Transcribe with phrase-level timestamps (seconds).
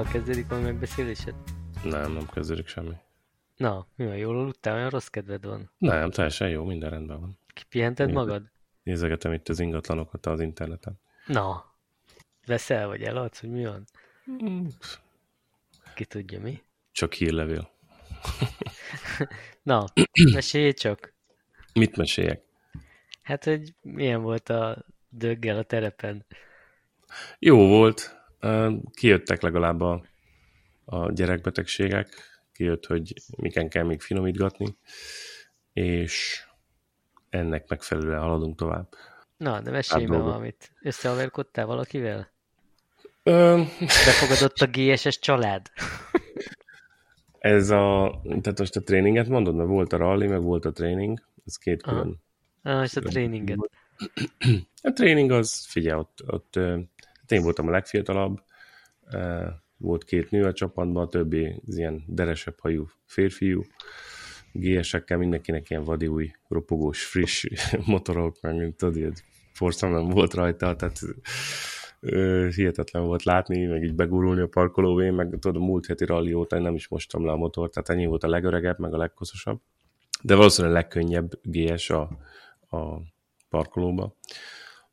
[0.00, 1.34] 10 perc múlva kezdődik valami megbeszélésed?
[1.82, 2.94] Nem, nem kezdődik semmi.
[3.56, 4.74] Na, mi van, jól aludtál?
[4.74, 5.70] Olyan rossz kedved van?
[5.78, 7.38] Nem, teljesen jó, minden rendben van.
[7.46, 8.18] Kipihented Nézd.
[8.18, 8.50] magad?
[8.82, 11.00] Nézegetem itt az ingatlanokat az interneten.
[11.26, 11.74] Na,
[12.46, 13.84] veszel vagy eladsz, hogy mi van?
[15.94, 16.62] Ki tudja mi?
[16.92, 17.70] Csak hírlevél.
[19.62, 19.84] Na,
[20.32, 21.12] mesélj csak.
[21.74, 22.42] Mit meséljek?
[23.22, 26.26] Hát, hogy milyen volt a döggel a terepen?
[27.38, 28.19] Jó volt,
[28.94, 30.04] kijöttek legalább a,
[30.84, 32.08] a gyerekbetegségek,
[32.52, 34.76] kijött, hogy miken kell még finomítgatni,
[35.72, 36.44] és
[37.28, 38.88] ennek megfelelően haladunk tovább.
[39.36, 40.26] Na, de mesélj dolgok.
[40.26, 40.72] valamit.
[40.82, 42.30] Összehaverkodtál valakivel?
[43.22, 45.70] Ö, Befogadott a GSS család?
[47.38, 51.22] ez a, tehát most a tréninget mondod, mert volt a rally, meg volt a tréning,
[51.46, 51.92] ez két Aha.
[51.92, 52.22] külön.
[52.62, 53.58] Ah, és a tréninget.
[54.82, 56.58] A tréning az, figyelj, ott, ott
[57.30, 58.42] én voltam a legfiatalabb,
[59.76, 63.62] volt két nő a csapatban, a többi ilyen deresebb hajú férfiú,
[64.52, 67.46] GS-ekkel, mindenkinek ilyen vadi új, ropogós, friss
[67.86, 69.12] motorok, meg mint tudod,
[69.52, 71.00] forszam nem volt rajta, tehát
[72.00, 76.32] ö, hihetetlen volt látni, meg így begurulni a parkolóvén, meg tudod, a múlt heti rally
[76.32, 79.60] óta nem is mostam le a motort, tehát ennyi volt a legöregebb, meg a legkoszosabb.
[80.22, 82.00] De valószínűleg a legkönnyebb GS a,
[82.76, 83.02] a
[83.48, 84.16] parkolóba.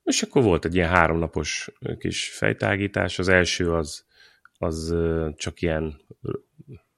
[0.08, 3.20] És akkor volt egy ilyen háromnapos kis fejtágítás.
[3.20, 4.06] Az első az,
[4.58, 4.96] az
[5.36, 6.02] csak ilyen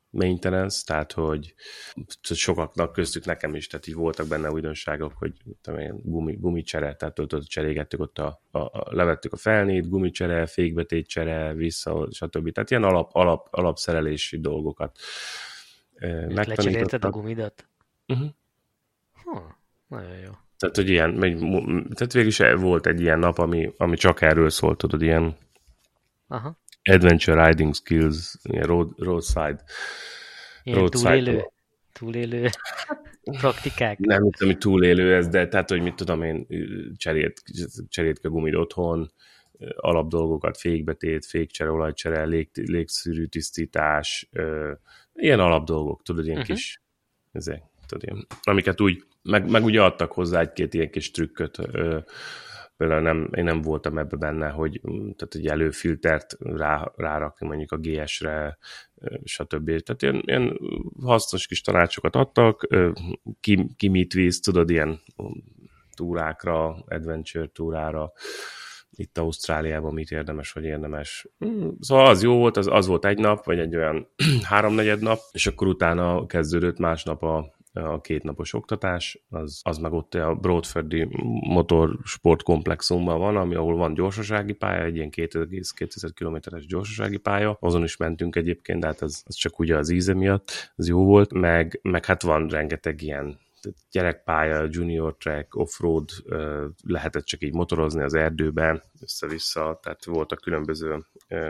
[0.09, 1.53] maintenance, tehát hogy
[2.21, 7.19] sokaknak köztük nekem is, tehát így voltak benne újdonságok, hogy tudom én, gumi, gumicsere, tehát
[7.19, 12.51] ott, ott cserégettük ott a, a, a, levettük a felnét, gumicsere, fékbetétcsere, vissza, stb.
[12.51, 14.97] Tehát ilyen alap, alap, alapszerelési dolgokat.
[15.93, 17.67] ö, Lecserélted a gumidat?
[18.07, 18.29] Uh-huh.
[19.23, 19.37] Hm,
[19.87, 20.31] nagyon jó.
[20.59, 21.19] Tehát, hogy ilyen,
[21.93, 25.35] tehát végül is volt egy ilyen nap, ami, ami csak erről szólt, tudod, ilyen
[26.27, 26.59] Aha.
[26.83, 29.63] adventure riding skills, ilyen road, roadside.
[30.63, 31.45] Ilyen Roadside túlélő,
[31.93, 32.49] túlélő
[33.23, 33.97] praktikák.
[33.97, 36.47] Nem tudom, hogy túlélő ez, de tehát, hogy mit tudom én,
[36.97, 37.41] cserélt,
[37.89, 39.11] cserélt a gumid otthon,
[39.75, 44.71] alapdolgokat, fékbetét, fékcsere, olajcsere, lég, légszűrű tisztítás, ö,
[45.13, 46.55] ilyen alapdolgok, tudod, ilyen uh-huh.
[46.55, 46.81] kis,
[47.31, 51.57] ezek, tudod, ilyen, amiket úgy, meg, meg ugye adtak hozzá egy-két ilyen kis trükköt,
[52.77, 57.71] például nem, én nem voltam ebbe benne, hogy mm, tehát egy előfiltert rá, rárakni mondjuk
[57.71, 58.57] a GS-re,
[59.23, 59.65] stb.
[59.65, 60.59] Tehát ilyen, ilyen
[61.01, 62.67] hasznos kis tanácsokat adtak,
[63.39, 64.99] ki, ki mit víz, tudod, ilyen
[65.95, 68.11] túrákra, adventure túrára,
[68.91, 71.27] itt Ausztráliában mit érdemes, vagy érdemes.
[71.45, 74.07] Mm, Szóval az jó volt, az, az volt egy nap, vagy egy olyan
[74.49, 80.13] háromnegyed nap, és akkor utána kezdődött másnap a, a kétnapos oktatás, az, az meg ott
[80.13, 81.07] a Broadfordi
[81.47, 87.97] motorsportkomplexumban van, ami, ahol van gyorsasági pálya, egy ilyen 2,2 kilométeres gyorsasági pálya, azon is
[87.97, 91.79] mentünk egyébként, de hát az, az csak ugye az íze miatt, az jó volt, meg,
[91.83, 93.39] meg hát van rengeteg ilyen
[93.91, 96.09] gyerekpálya, junior track, offroad,
[96.83, 101.05] lehetett csak így motorozni az erdőbe, össze-vissza, tehát voltak különböző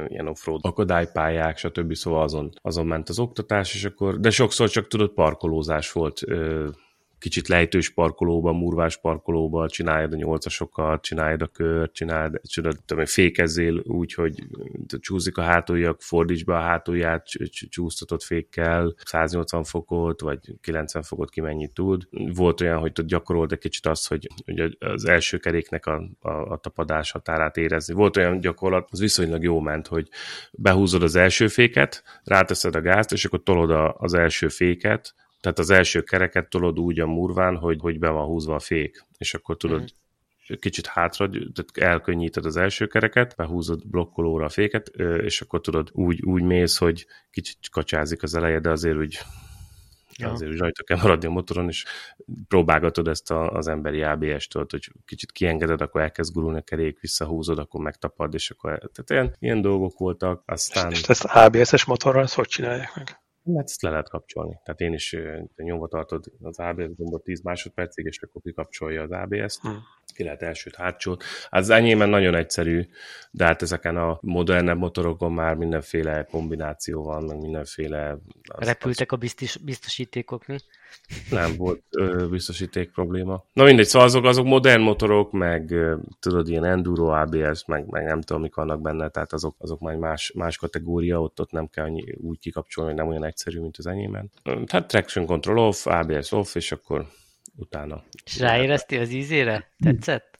[0.07, 1.93] ilyen offroad akadálypályák, stb.
[1.93, 6.21] Szóval azon, azon ment az oktatás, és akkor, de sokszor csak tudod, parkolózás volt,
[7.19, 13.81] kicsit lejtős parkolóba, murvás parkolóba, csináljad a nyolcasokat, csináljad a kört, csináld, csináld, tudom, fékezzél
[13.85, 14.43] úgy, hogy
[14.99, 21.03] csúszik a hátuljak, fordíts be a hátulját, cs- cs- csúsztatod fékkel, 180 fokot, vagy 90
[21.03, 22.07] fokot ki mennyit tud.
[22.33, 26.29] Volt olyan, hogy tudod, gyakorold egy kicsit azt, hogy, hogy az első keréknek a, a,
[26.29, 27.93] a tapadás határát érezni.
[27.93, 30.09] Volt olyan gyakorlat, az viszonylag jó ment, hogy
[30.51, 35.59] behúzod az első féket, ráteszed a gázt, és akkor tolod a, az első féket, tehát
[35.59, 39.33] az első kereket tolod úgy a murván, hogy, hogy be van húzva a fék, és
[39.33, 40.59] akkor tudod, Mhm.
[40.59, 44.87] kicsit hátra, tehát elkönnyíted az első kereket, behúzod blokkolóra a féket,
[45.21, 49.19] és akkor tudod, úgy, úgy mész, hogy kicsit kacsázik az eleje, de azért úgy
[50.17, 50.31] Ja.
[50.31, 51.85] azért úgy rajta kell maradni a motoron, és
[52.47, 57.59] próbálgatod ezt a, az emberi ABS-től, hogy kicsit kiengeded, akkor elkezd gurulni a kerék, visszahúzod,
[57.59, 62.33] akkor megtapad, és akkor tehát ilyen, ilyen dolgok voltak, aztán És ezt ABS-es motorral ezt
[62.33, 63.21] hogy csinálják meg?
[63.55, 64.59] Hát ezt le lehet kapcsolni.
[64.63, 65.15] Tehát én is
[65.55, 69.61] nyomva tartod az ABS gombot 10 másodpercig, és akkor kikapcsolja az ABS-t.
[69.61, 69.83] Hmm.
[70.13, 71.23] ki lehet elsőt, hátsót.
[71.49, 72.87] Hát az enyémen nagyon egyszerű,
[73.31, 78.17] de hát ezeken a modernebb motorokon már mindenféle kombináció van, meg mindenféle...
[78.43, 79.17] Az, Repültek az...
[79.17, 80.57] a biztos, biztosítékok, mi?
[81.29, 83.43] Nem volt ö, biztosíték probléma.
[83.53, 85.75] Na mindegy, szóval azok, azok modern motorok, meg
[86.19, 89.95] tudod, ilyen enduro ABS, meg, meg nem tudom, mik vannak benne, tehát azok, azok már
[89.95, 93.77] más, más kategória, ott, ott nem kell annyi, úgy kikapcsolni, hogy nem olyan egyszerű, mint
[93.77, 94.31] az enyémen.
[94.65, 97.07] Tehát traction control off, ABS off, és akkor
[97.55, 98.03] utána.
[98.25, 99.71] És ráérezti az ízére?
[99.83, 100.39] Tetszett?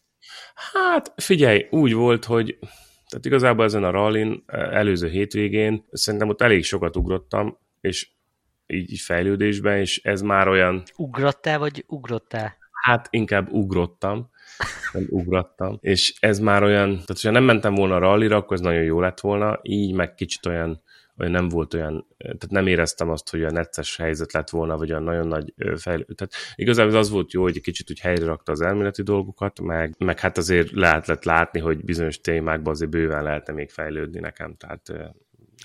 [0.74, 2.58] Hát figyelj, úgy volt, hogy
[3.10, 8.10] tehát igazából ezen a rallin előző hétvégén szerintem ott elég sokat ugrottam, és
[8.74, 10.84] így, így fejlődésben, és ez már olyan...
[10.96, 12.58] Ugrottál, vagy ugrottál?
[12.72, 14.30] Hát inkább ugrottam,
[14.94, 18.64] nem ugrattam, és ez már olyan, tehát ha nem mentem volna a rallira, akkor ez
[18.64, 20.82] nagyon jó lett volna, így meg kicsit olyan
[21.20, 24.90] vagy nem volt olyan, tehát nem éreztem azt, hogy a necces helyzet lett volna, vagy
[24.90, 26.16] olyan nagyon nagy fejlődés.
[26.16, 29.96] Tehát igazából az volt jó, hogy egy kicsit úgy helyre rakta az elméleti dolgokat, meg,
[29.98, 34.94] meg hát azért lehetett látni, hogy bizonyos témákban azért bőven lehetne még fejlődni nekem, tehát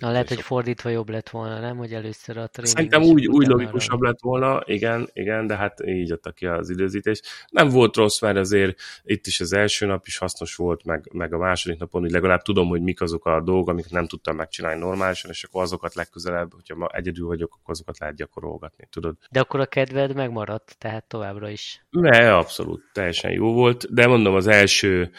[0.00, 1.76] Na, lehet, hogy fordítva jobb lett volna, nem?
[1.76, 2.75] Hogy először a tréning...
[2.75, 7.20] Szerintem úgy, úgy logikusabb lett volna, igen, igen, de hát így adta ki az időzítés.
[7.50, 11.35] Nem volt rossz, mert azért itt is az első nap is hasznos volt, meg, meg
[11.35, 14.81] a második napon, hogy legalább tudom, hogy mik azok a dolgok, amiket nem tudtam megcsinálni
[14.81, 19.17] normálisan, és akkor azokat legközelebb, hogyha ma egyedül vagyok, akkor azokat lehet gyakorolgatni, tudod.
[19.31, 21.85] De akkor a kedved megmaradt, tehát továbbra is.
[21.91, 25.11] Ne, abszolút, teljesen jó volt, de mondom, az első,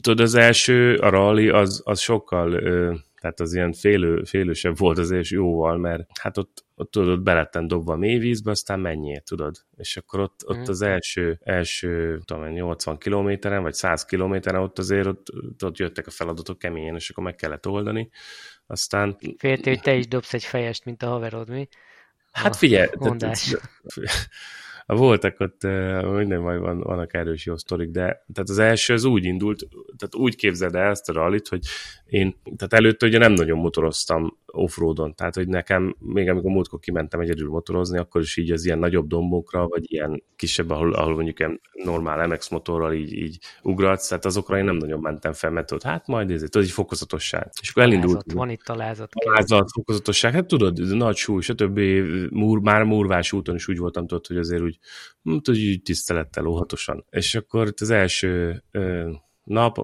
[0.00, 2.60] tudod, az első, a rally, az, az sokkal
[3.20, 7.66] tehát az ilyen félő, félősebb volt azért jóval, mert hát ott, ott tudod, ott belettem
[7.66, 9.56] dobva a mélyvízbe, aztán menjél, tudod.
[9.76, 10.70] És akkor ott, ott mhm.
[10.70, 15.26] az első, első tudom, 80 kilométeren, vagy 100 kilométeren, ott azért ott,
[15.64, 18.10] ott jöttek a feladatok keményen, és akkor meg kellett oldani.
[18.66, 19.16] Aztán...
[19.36, 21.68] Féltél, hogy te is dobsz egy fejest, mint a haverod, mi?
[22.32, 23.56] Hát figyelj, mondás.
[24.96, 25.62] voltak ott,
[26.02, 30.14] minden majd van, vannak erős jó sztorik, de tehát az első az úgy indult, tehát
[30.14, 31.66] úgy képzeld el ezt a rallit, hogy
[32.08, 37.20] én, tehát előtte ugye nem nagyon motoroztam offroadon, tehát hogy nekem, még amikor múltkor kimentem
[37.20, 41.38] egyedül motorozni, akkor is így az ilyen nagyobb dombokra, vagy ilyen kisebb, ahol, ahol mondjuk
[41.38, 45.66] ilyen normál MX motorral így, így ugratsz, tehát azokra én nem nagyon mentem fel, mert
[45.66, 47.50] tudod, hát majd ez egy fokozatosság.
[47.62, 48.32] És akkor elindult.
[48.32, 49.10] Van itt talázat.
[49.24, 51.78] Talázat, fokozatosság, hát tudod, nagy súly, stb.
[52.30, 54.78] Múr, már múrvás úton is úgy voltam, tudod, hogy azért úgy,
[55.22, 57.04] hm, tudod, úgy tisztelettel, óhatosan.
[57.10, 58.62] És akkor itt az első
[59.48, 59.78] nap,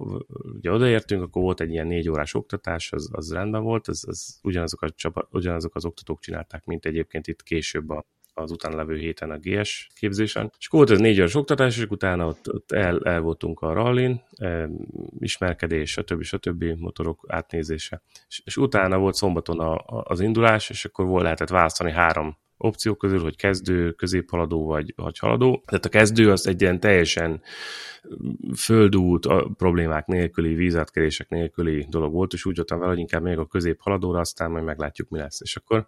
[0.55, 4.39] ugye odaértünk, akkor volt egy ilyen négy órás oktatás, az, az rendben volt, az, az
[4.43, 8.97] ugyanazok, a csapat, ugyanazok az oktatók csinálták, mint egyébként itt később a, az után levő
[8.97, 10.51] héten a GS képzésen.
[10.59, 13.73] És akkor volt ez négy órás oktatás, és utána ott, ott el, el voltunk a
[13.73, 14.69] rallin, e,
[15.19, 16.23] ismerkedés, stb.
[16.23, 16.63] stb.
[16.63, 18.01] motorok átnézése.
[18.27, 22.37] És, és utána volt szombaton a, a, az indulás, és akkor volt lehetett választani három
[22.65, 25.63] opciók közül, hogy kezdő, középhaladó vagy, vagy haladó.
[25.65, 27.41] Tehát a kezdő az egy ilyen teljesen
[28.55, 33.37] földút, a problémák nélküli, vízátkerések nélküli dolog volt, és úgy jöttem vele, hogy inkább még
[33.37, 35.41] a középhaladóra, aztán majd meglátjuk, mi lesz.
[35.41, 35.87] És akkor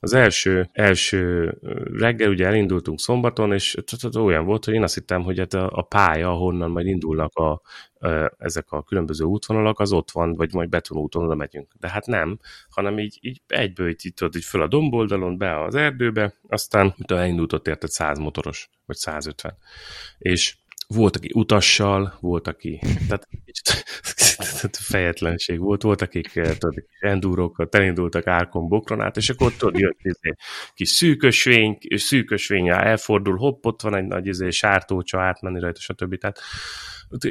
[0.00, 1.54] az első, első
[1.92, 3.76] reggel ugye elindultunk szombaton, és
[4.14, 7.60] olyan volt, hogy én azt hittem, hogy hát a pálya, ahonnan majd indulnak a,
[8.38, 11.72] ezek a különböző útvonalak, az ott van, vagy majd betonúton oda megyünk.
[11.80, 12.38] De hát nem,
[12.68, 17.20] hanem így, így egyből így, tudod, így föl a domboldalon, be az erdőbe, aztán utána
[17.20, 19.56] elindult ott érted 100 motoros, vagy 150.
[20.18, 20.56] És
[20.88, 23.28] volt, aki utassal, volt, aki tehát,
[24.36, 29.98] tehát fejetlenség volt, volt, akik tudod, endúrókkal elindultak árkon bokron át, és akkor tudod, jött
[30.02, 30.34] izé,
[30.74, 36.18] kis szűkösvény, szűkösvény elfordul, hopp, ott van egy nagy izé, sártócsa átmenni rajta, stb.
[36.18, 36.38] Tehát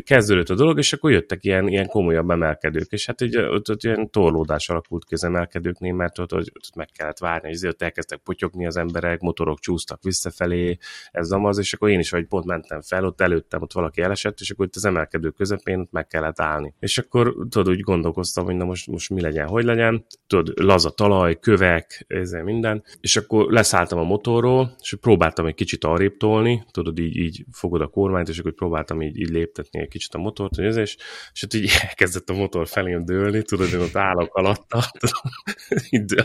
[0.03, 3.84] kezdődött a dolog, és akkor jöttek ilyen, ilyen komolyabb emelkedők, és hát ugye ott, ott
[3.84, 7.82] ilyen torlódás alakult ki az emelkedőknél, mert ott, ott, ott meg kellett várni, és ott
[7.82, 10.77] elkezdtek potyogni az emberek, motorok csúsztak visszafelé,
[11.12, 14.39] ez amaz, és akkor én is, hogy pont mentem fel, ott előttem, ott valaki elesett,
[14.39, 16.74] és akkor itt az emelkedő közepén ott meg kellett állni.
[16.79, 20.89] És akkor tudod, úgy gondolkoztam, hogy na most, most mi legyen, hogy legyen, tudod, laza
[20.89, 26.65] talaj, kövek, ezzel minden, és akkor leszálltam a motorról, és próbáltam egy kicsit arrébb tolni,
[26.72, 30.13] tudod, így, így fogod a kormányt, és akkor próbáltam így, így léptetni vezetni egy kicsit
[30.13, 30.98] a motort, hogy ez, és,
[31.34, 34.77] és ott így elkezdett a motor felém dőlni, tudod, én ott állok alatta,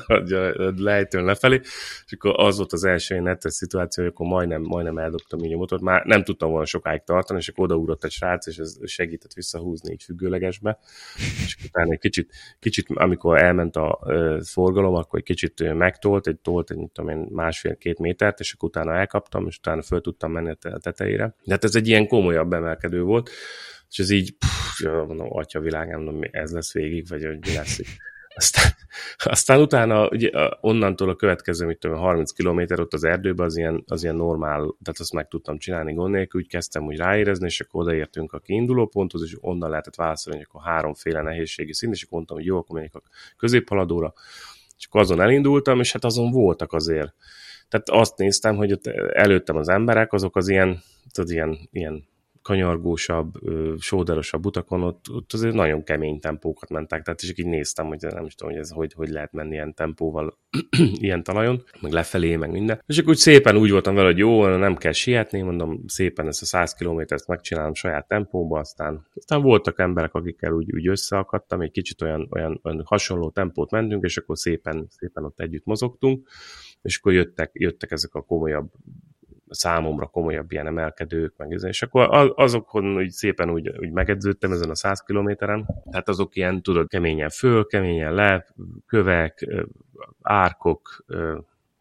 [0.06, 1.61] a lejtőn lefelé,
[2.06, 5.52] és akkor az volt az első ilyen netes szituáció, hogy akkor majdnem, majdnem eldobtam így
[5.52, 8.78] a motort, már nem tudtam volna sokáig tartani, és akkor odaugrott egy srác, és ez
[8.85, 10.78] segített visszahúzni így függőlegesbe,
[11.44, 13.99] és utána egy kicsit, kicsit amikor elment a
[14.44, 18.94] forgalom, akkor egy kicsit megtolt, egy tolt egy, tudom én, másfél-két métert, és akkor utána
[18.94, 21.35] elkaptam, és utána föl tudtam menni a tetejére.
[21.44, 23.29] De hát ez egy ilyen komolyabb emelkedő volt,
[23.90, 27.54] és ez így, pff, mondom, atya világ, nem mondom, ez lesz végig, vagy hogy mi
[27.54, 27.80] lesz.
[28.34, 28.72] Aztán,
[29.18, 33.84] aztán utána ugye, onnantól a következő, mit tudom, 30 kilométer ott az erdőben az ilyen,
[33.87, 37.60] az ilyen normál, tehát azt meg tudtam csinálni gond nélkül, úgy kezdtem úgy ráérezni, és
[37.60, 42.02] akkor odaértünk a kiinduló ponthoz, és onnan lehetett válaszolni, hogy akkor háromféle nehézségi szint, és
[42.02, 43.02] akkor mondtam, hogy jó, akkor megyek a
[43.37, 44.12] középhaladóra,
[44.78, 47.14] és akkor azon elindultam, és hát azon voltak azért.
[47.68, 50.82] Tehát azt néztem, hogy ott előttem az emberek, azok az ilyen,
[51.12, 52.08] tudod, ilyen, ilyen
[52.42, 53.32] kanyargósabb,
[53.78, 58.25] sóderosabb utakon, ott, ott azért nagyon kemény tempókat mentek, tehát és így néztem, hogy nem
[58.25, 60.38] is tudom, hogy ez hogy, hogy lehet menni ilyen tempóval
[61.00, 62.82] ilyen talajon, meg lefelé, meg minden.
[62.87, 66.42] És akkor úgy szépen úgy voltam vele, hogy jó, nem kell sietni, mondom, szépen ezt
[66.42, 71.70] a 100 kilométert megcsinálom saját tempóba, aztán, aztán voltak emberek, akikkel úgy, úgy összeakadtam, egy
[71.70, 76.28] kicsit olyan, olyan, olyan hasonló tempót mentünk, és akkor szépen, szépen ott együtt mozogtunk,
[76.82, 78.70] és akkor jöttek, jöttek ezek a komolyabb
[79.50, 84.71] számomra komolyabb ilyen emelkedők, meg ez, és akkor azokon úgy szépen úgy, úgy megedződtem ezen
[84.71, 88.47] a 100 kilométeren, hát azok ilyen, tudod, keményen föl, keményen le,
[88.87, 89.47] kövek,
[90.23, 91.04] árkok,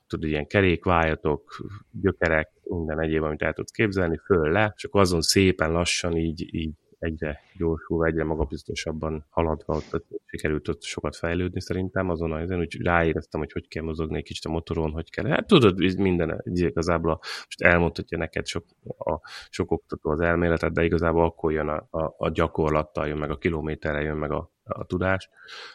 [0.07, 5.71] tudod, ilyen kerékvájatok, gyökerek, minden egyéb, amit el tudsz képzelni, föl le, akkor azon szépen
[5.71, 12.31] lassan így, így egyre gyorsulva, egyre magabiztosabban haladva, ott sikerült ott sokat fejlődni szerintem, azon
[12.31, 15.25] az úgy ráéreztem, hogy hogy kell mozogni egy kicsit a motoron, hogy kell.
[15.25, 18.65] Hát tudod, minden igazából most elmondhatja neked sok,
[18.97, 23.29] a, sok oktató az elméletet, de igazából akkor jön a, a, a gyakorlattal, jön meg
[23.29, 25.29] a kilométerre, jön meg a, a tudás.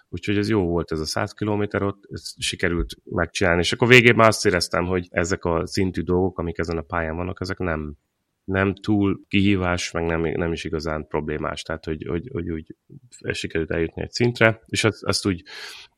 [0.09, 3.61] Úgyhogy ez jó volt ez a 100 kilométer ott, ezt sikerült megcsinálni.
[3.61, 7.16] És akkor végén már azt éreztem, hogy ezek a szintű dolgok, amik ezen a pályán
[7.16, 7.97] vannak, ezek nem
[8.45, 12.77] nem túl kihívás, meg nem, nem is igazán problémás, tehát hogy, hogy, hogy úgy
[13.33, 15.43] sikerült eljutni egy szintre, és azt, azt úgy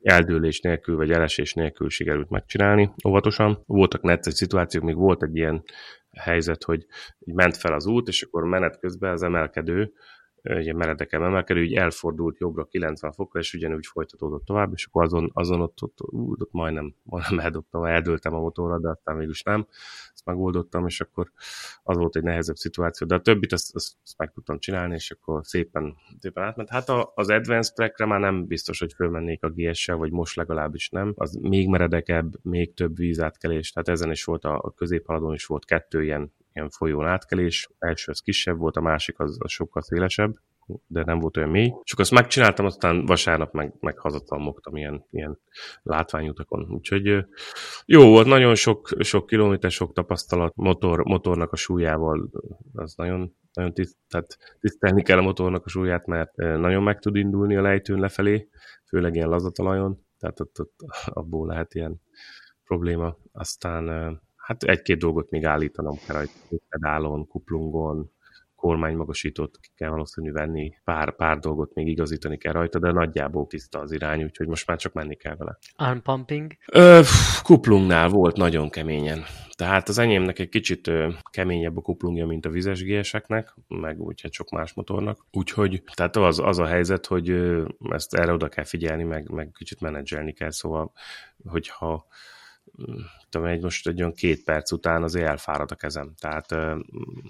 [0.03, 3.63] eldőlés nélkül, vagy elesés nélkül sikerült megcsinálni óvatosan.
[3.67, 5.63] Voltak necces szituációk, még volt egy ilyen
[6.11, 6.87] helyzet, hogy
[7.19, 9.93] ment fel az út, és akkor menet közben az emelkedő
[10.49, 15.31] ugye meredeken emelkedő, így elfordult jobbra 90 fokra, és ugyanúgy folytatódott tovább, és akkor azon,
[15.35, 19.67] azon ott, ott, ott, ott majdnem, majdnem eldobtam, eldöltem a motorra, de aztán mégis nem,
[20.13, 21.31] ezt megoldottam, és akkor
[21.83, 25.11] az volt egy nehezebb szituáció, de a többit azt, azt, azt meg tudtam csinálni, és
[25.11, 26.69] akkor szépen, szépen átment.
[26.71, 30.89] Hát a, az Advanced Trackre már nem biztos, hogy fölmennék a GS-sel, vagy most legalábbis
[30.91, 31.13] nem.
[31.17, 35.65] Az még meredekebb, még több vízátkelés, tehát ezen is volt a, a középhaladón is volt
[35.65, 37.69] kettő ilyen ilyen folyón átkelés.
[37.79, 40.35] Első az kisebb volt, a másik az, az sokkal szélesebb
[40.87, 41.73] de nem volt olyan mély.
[41.83, 45.39] Csak azt megcsináltam, aztán vasárnap meg, meg hazatalmogtam ilyen, ilyen
[45.83, 46.67] látványutakon.
[46.71, 47.25] Úgyhogy
[47.85, 52.31] jó volt, nagyon sok, sok kilométer, sok tapasztalat, motor, motornak a súlyával,
[52.73, 57.17] az nagyon, nagyon tiszt, tehát tisztelni kell a motornak a súlyát, mert nagyon meg tud
[57.17, 58.49] indulni a lejtőn lefelé,
[58.89, 62.01] főleg ilyen lazatalajon, tehát ott, ott abból lehet ilyen
[62.65, 63.17] probléma.
[63.33, 68.11] Aztán hát egy-két dolgot még állítanom kell, hogy pedálon, kuplungon,
[68.55, 73.79] kormánymagasítót ki kell valószínű venni, pár, pár dolgot még igazítani kell rajta, de nagyjából tiszta
[73.79, 75.59] az irány, úgyhogy most már csak menni kell vele.
[75.91, 76.53] Unpumping?
[76.73, 77.01] Ö,
[77.43, 79.25] kuplungnál volt nagyon keményen.
[79.57, 84.33] Tehát az enyémnek egy kicsit ö, keményebb a kuplungja, mint a vizes GS-eknek, meg úgyhogy
[84.33, 85.27] sok más motornak.
[85.33, 89.51] Úgyhogy tehát az, az a helyzet, hogy ö, ezt erre oda kell figyelni, meg, meg
[89.59, 90.93] kicsit menedzselni kell, szóval
[91.45, 92.07] hogyha
[93.29, 96.15] tudom, egy most egy olyan két perc után azért elfárad a kezem.
[96.19, 96.53] Tehát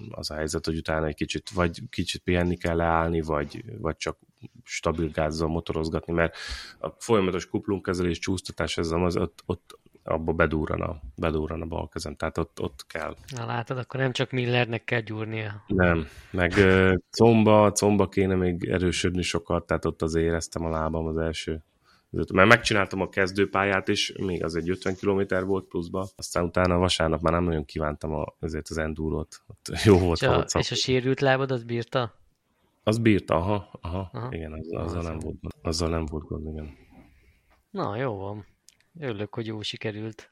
[0.09, 4.17] az a helyzet, hogy utána egy kicsit, vagy kicsit pihenni kell leállni, vagy, vagy csak
[4.63, 6.37] stabil gázzal motorozgatni, mert
[6.79, 12.15] a folyamatos kuplungkezelés, csúsztatás, ez az, ott, ott abba bedúran a, bedúran a bal kezem,
[12.15, 13.15] tehát ott, ott kell.
[13.35, 15.63] Na látod, akkor nem csak Millernek kell gyúrnia.
[15.67, 16.53] Nem, meg
[17.11, 21.63] comba, comba kéne még erősödni sokat, tehát ott azért éreztem a lábam az első
[22.09, 27.21] mert megcsináltam a kezdőpályát is, még az egy 50 km volt pluszba, aztán utána vasárnap
[27.21, 29.41] már nem nagyon kívántam a, ezért az endúrót.
[29.47, 30.21] Ott jó volt.
[30.21, 32.15] És a, és a sérült lábad az bírta?
[32.83, 34.27] Az bírta, aha, aha, aha.
[34.31, 36.77] igen, az, azzal, nem volt, azzal nem volt gond, igen.
[37.69, 38.45] Na, jó van.
[38.99, 40.31] Örülök, hogy jó sikerült.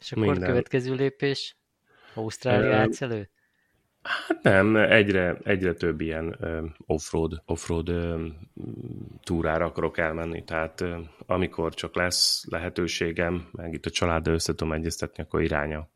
[0.00, 0.48] És akkor Minden.
[0.48, 1.56] következő lépés?
[2.14, 3.30] Ausztrália átszelő?
[4.04, 6.38] Hát nem, egyre, egyre több ilyen
[6.86, 7.92] offroad, offroad
[9.22, 10.84] túrára akarok elmenni, tehát
[11.26, 15.88] amikor csak lesz lehetőségem, meg itt a család össze tudom egyeztetni, akkor iránya.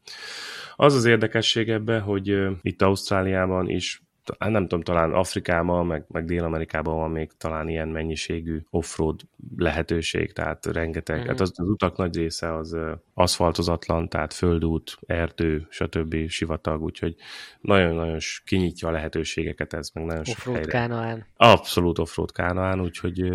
[0.76, 4.07] Az az érdekesség ebben, hogy itt Ausztráliában is
[4.38, 9.20] hát nem tudom, talán Afrikában, meg, meg Dél-Amerikában van még talán ilyen mennyiségű offroad
[9.56, 11.26] lehetőség, tehát rengeteg, mm-hmm.
[11.26, 12.76] hát az, az utak nagy része az
[13.14, 16.28] aszfaltozatlan, tehát földút, erdő, stb.
[16.28, 17.14] sivatag, úgyhogy
[17.60, 20.70] nagyon-nagyon kinyitja a lehetőségeket ez, meg nagyon offroad sok helyre.
[20.70, 21.26] Kánoán.
[21.36, 23.32] Abszolút offroad kánoán, úgyhogy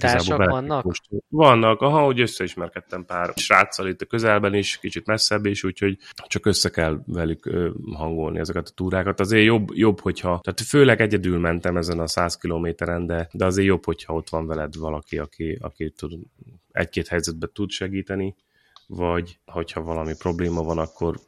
[0.00, 0.84] Társak vannak?
[0.84, 5.98] Most vannak, aha, hogy összeismerkedtem pár sráccal itt a közelben is, kicsit messzebb is, úgyhogy
[6.26, 7.50] csak össze kell velük
[7.92, 9.20] hangolni ezeket a túrákat.
[9.20, 13.66] Azért jobb, jobb hogyha, tehát főleg egyedül mentem ezen a 100 kilométeren, de, de azért
[13.66, 16.12] jobb, hogyha ott van veled valaki, aki, aki tud,
[16.72, 18.34] egy-két helyzetben tud segíteni,
[18.86, 21.18] vagy hogyha valami probléma van, akkor,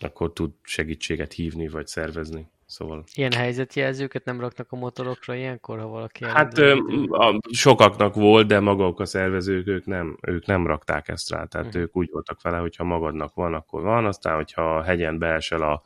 [0.00, 2.48] akkor tud segítséget hívni, vagy szervezni.
[2.66, 3.04] Szóval...
[3.14, 6.76] Ilyen helyzetjelzőket nem raknak a motorokra ilyenkor, ha valaki Hát ö,
[7.08, 11.44] a, sokaknak volt, de maguk a szervezők, ők nem, ők nem rakták ezt rá.
[11.44, 11.82] Tehát uh-huh.
[11.82, 15.62] ők úgy voltak vele, hogy ha magadnak van, akkor van, aztán hogyha a hegyen beesel
[15.62, 15.82] a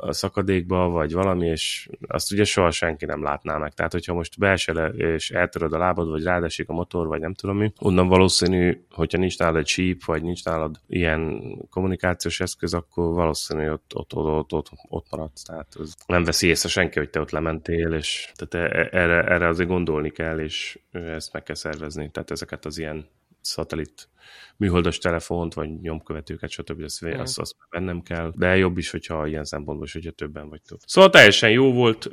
[0.00, 3.74] a szakadékba, vagy valami, és azt ugye soha senki nem látná meg.
[3.74, 7.56] Tehát, hogyha most beesel és eltöröd a lábad, vagy rádesik a motor, vagy nem tudom
[7.56, 13.14] mi, onnan valószínű, hogyha nincs nálad egy síp, vagy nincs nálad ilyen kommunikációs eszköz, akkor
[13.14, 15.42] valószínű ott, ott, ott, ott, ott, ott maradsz.
[15.42, 19.48] Tehát az nem veszi észre senki, hogy te ott lementél, és tehát e, erre, erre
[19.48, 22.10] azért gondolni kell, és ezt meg kell szervezni.
[22.10, 23.06] Tehát ezeket az ilyen
[23.40, 24.08] szatellit
[24.56, 26.82] műholdas telefont, vagy nyomkövetőket, stb.
[26.82, 27.18] Azt, mm.
[27.18, 28.32] azt, azt vennem kell.
[28.36, 30.80] De jobb is, hogyha ilyen szempontból is, hogyha többen vagytok.
[30.86, 32.10] Szóval teljesen jó volt,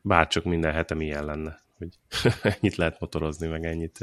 [0.00, 1.88] bárcsak minden hetem ilyen lenne, hogy
[2.58, 3.98] ennyit lehet motorozni, meg ennyit.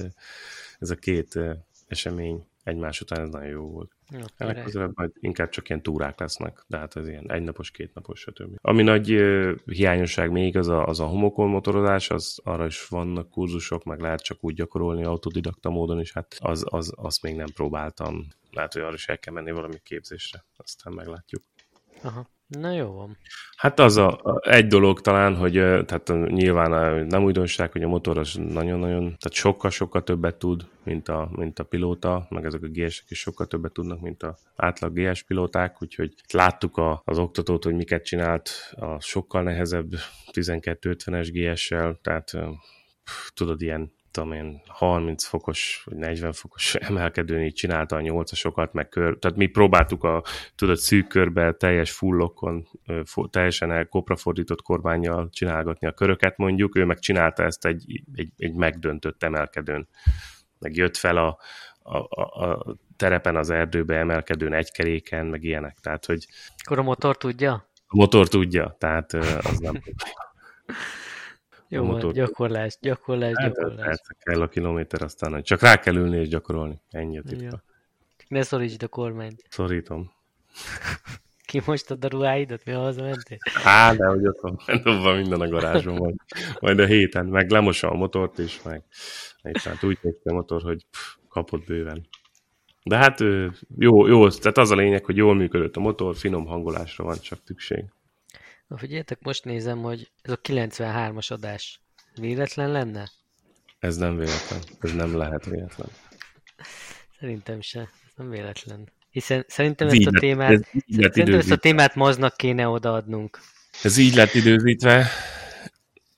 [0.80, 1.40] Ez a két
[1.88, 3.91] esemény egymás után ez nagyon jó volt.
[4.38, 8.55] Ennek közelebb majd inkább csak ilyen túrák lesznek, de hát ez ilyen egynapos, kétnapos, stb.
[8.62, 13.29] Ami nagy uh, hiányosság még az a, az a homokon motorozás, az arra is vannak
[13.29, 17.50] kurzusok, meg lehet csak úgy gyakorolni autodidakta módon is, hát az, az, azt még nem
[17.53, 18.27] próbáltam.
[18.51, 21.43] Lehet, hogy arra is el kell menni valami képzésre, aztán meglátjuk.
[22.01, 22.33] Aha.
[22.47, 23.17] Na jó van.
[23.57, 28.17] Hát az a, a, egy dolog talán, hogy tehát nyilván nem újdonság, hogy a motor
[28.17, 33.09] az nagyon-nagyon, tehát sokkal-sokkal többet tud, mint a, mint a pilóta, meg ezek a GS-ek
[33.09, 37.75] is sokkal többet tudnak, mint a átlag GS pilóták, úgyhogy láttuk a, az oktatót, hogy
[37.75, 39.91] miket csinált a sokkal nehezebb
[40.31, 42.31] 1250-es GS-sel, tehát
[43.33, 48.89] tudod, ilyen tudom én, 30 fokos vagy 40 fokos emelkedőn így csinálta a nyolcasokat, meg
[48.89, 50.24] kör, tehát mi próbáltuk a
[50.55, 52.67] tudod szűk körbe teljes fullokon,
[53.29, 58.32] teljesen el kopra fordított kormányjal csinálgatni a köröket mondjuk, ő meg csinálta ezt egy, egy,
[58.38, 59.88] egy megdöntött emelkedőn.
[60.60, 61.38] Meg jött fel a,
[61.79, 65.77] a, a, a terepen az erdőbe emelkedőn egy keréken, meg ilyenek.
[65.82, 66.27] Tehát, hogy...
[66.63, 67.70] Akkor a motor tudja?
[67.88, 69.82] A motor tudja, tehát az nem
[71.73, 72.13] Jó, motor...
[72.13, 73.86] gyakorlás, gyakorlás, hát, gyakorlás.
[73.86, 76.81] Hát, kell a kilométer, aztán csak rá kell ülni és gyakorolni.
[76.89, 77.43] Ennyi a titka.
[77.43, 77.63] Ja.
[78.27, 79.43] Ne szorítsd a kormányt.
[79.49, 80.12] Szorítom.
[81.47, 82.65] Ki most a ruháidat?
[82.65, 83.38] Mi hazamentél?
[83.63, 84.59] Á, de hogy ott van,
[85.03, 86.15] van minden a garázsban, majd,
[86.59, 88.83] majd a héten, meg lemosa a motort is, meg
[89.53, 92.07] hát úgy néz a motor, hogy pff, kapott bőven.
[92.83, 93.19] De hát
[93.77, 97.39] jó, jó, tehát az a lényeg, hogy jól működött a motor, finom hangolásra van csak
[97.45, 97.86] szükség.
[98.73, 101.81] Na figyeljetek, most nézem, hogy ez a 93-as adás
[102.15, 103.09] véletlen lenne?
[103.79, 104.59] Ez nem véletlen.
[104.79, 105.88] Ez nem lehet véletlen.
[107.19, 107.79] Szerintem se.
[107.79, 108.91] Ez nem véletlen.
[109.09, 113.39] Hiszen szerintem ezt a témát, ez szerintem ezt a témát maznak kéne odaadnunk.
[113.83, 115.07] Ez így lett időzítve.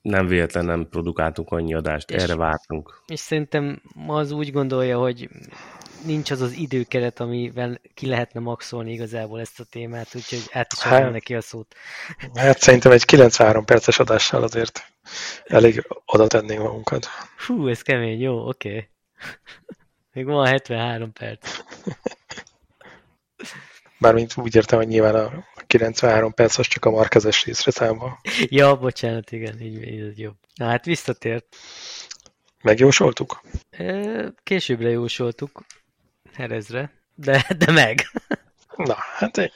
[0.01, 3.01] Nem véletlen nem produkáltunk annyi adást, és, erre vártunk.
[3.07, 5.29] És szerintem az úgy gondolja, hogy
[6.05, 10.79] nincs az az időkeret, amivel ki lehetne maxolni igazából ezt a témát, úgyhogy át is
[10.79, 11.75] hát, neki a szót.
[12.33, 14.91] Hát szerintem egy 93 perces adással azért
[15.43, 17.07] elég oda tennénk magunkat.
[17.47, 18.69] Hú, ez kemény, jó, oké.
[18.69, 18.89] Okay.
[20.13, 21.59] Még van 73 perc.
[23.99, 28.19] Bármint úgy értem, hogy nyilván a 93 perc az csak a markezes részre számba.
[28.39, 30.35] Ja, bocsánat, igen, így, így jobb.
[30.55, 31.55] Na hát visszatért.
[32.61, 33.41] Megjósoltuk?
[34.43, 35.65] Későbbre jósoltuk.
[36.35, 37.99] Herezre, de, de meg.
[38.75, 39.49] Na, hát ennyi.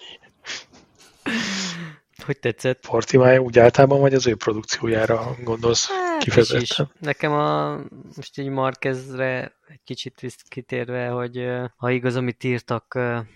[2.26, 2.88] Hogy tetszett?
[2.88, 6.92] Portimája úgy általában, vagy az ő produkciójára gondolsz hát, kifejezetten?
[7.00, 7.78] Nekem a,
[8.16, 12.94] most egy Markezre egy kicsit kitérve, hogy ha igaz, amit írtak,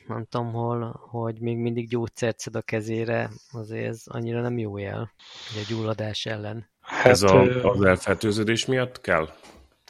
[0.07, 4.77] nem tudom hol, hogy még mindig gyógyszert szed a kezére, azért ez annyira nem jó
[4.77, 5.13] jel,
[5.55, 6.69] a gyulladás ellen.
[6.81, 9.29] Hát, ez a, az elfertőződés miatt kell?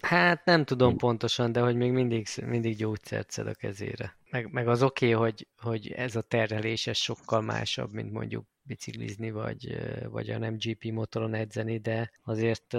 [0.03, 4.17] Hát nem tudom pontosan, de hogy még mindig, mindig gyógyszert szed a kezére.
[4.29, 8.45] Meg, meg az oké, okay, hogy, hogy ez a terhelés ez sokkal másabb, mint mondjuk
[8.63, 9.77] biciklizni, vagy,
[10.09, 12.77] vagy a nem GP motoron edzeni, de azért,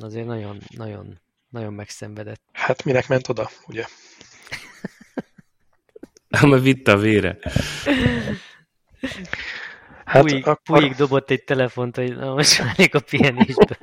[0.00, 2.42] azért nagyon, nagyon, nagyon megszenvedett.
[2.52, 3.84] Hát minek ment oda, ugye?
[6.28, 7.38] Ám vitt a vére.
[10.04, 10.78] Hát Puig, akkor...
[10.78, 13.78] Puig dobott egy telefont, hogy na, most a pihenésbe.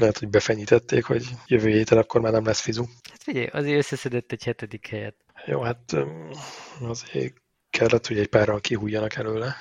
[0.00, 2.84] Lehet, hogy befenyítették, hogy jövő héten akkor már nem lesz fizu.
[3.10, 5.14] Hát figyelj, azért összeszedett egy hetedik helyet.
[5.46, 5.96] Jó, hát
[6.88, 7.34] azért
[7.70, 9.56] kellett, hogy egy párral kihújjanak előle.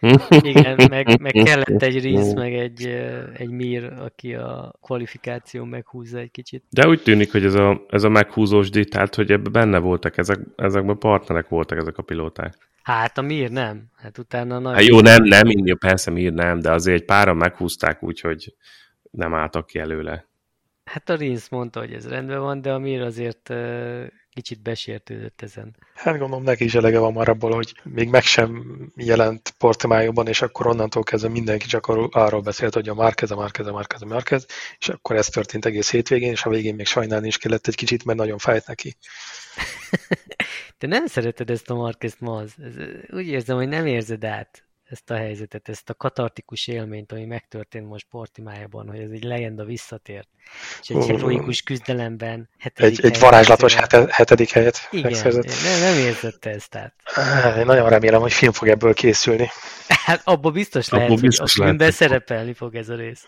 [0.40, 2.86] Igen, meg, meg kellett egy Rinsz, meg egy,
[3.36, 6.64] egy Mir, aki a kvalifikáció meghúzza egy kicsit.
[6.70, 10.18] De úgy tűnik, hogy ez a, ez a meghúzós dit, tehát hogy ebben benne voltak,
[10.18, 12.68] ezek, ezekben partnerek voltak ezek a pilóták.
[12.82, 13.84] Hát a Mir nem.
[13.96, 14.74] Hát utána nagyon...
[14.74, 18.54] Hát jó, nem, nem, persze Mir nem, de azért egy páran meghúzták úgy, hogy
[19.10, 20.26] nem álltak ki előle.
[20.84, 23.50] Hát a Rinsz mondta, hogy ez rendben van, de a Mir azért
[24.38, 25.76] kicsit besértődött ezen.
[25.94, 28.64] Hát gondolom neki is elege van már abból, hogy még meg sem
[28.96, 33.66] jelent Portimájúban, és akkor onnantól kezdve mindenki csak arról beszélt, hogy a Márkez, a Márkez,
[33.66, 34.46] a Márkez, a Márkez,
[34.78, 38.04] és akkor ez történt egész hétvégén, és a végén még sajnálni is kellett egy kicsit,
[38.04, 38.96] mert nagyon fájt neki.
[40.78, 42.54] Te nem szereted ezt a Márkezt ma az.
[43.10, 47.88] Úgy érzem, hogy nem érzed át ezt a helyzetet, ezt a katartikus élményt, ami megtörtént
[47.88, 50.28] most Portimájában, hogy ez egy legenda visszatért.
[50.82, 56.74] És egy heroikus küzdelemben egy, egy varázslatos hete, hetedik helyet Igen, nem, nem érzett ezt
[56.74, 56.94] át.
[57.58, 59.48] Én nagyon remélem, hogy film fog ebből készülni.
[59.88, 63.24] Hát abban biztos lehet, abba biztos hogy a filmben szerepelni fog ez a rész.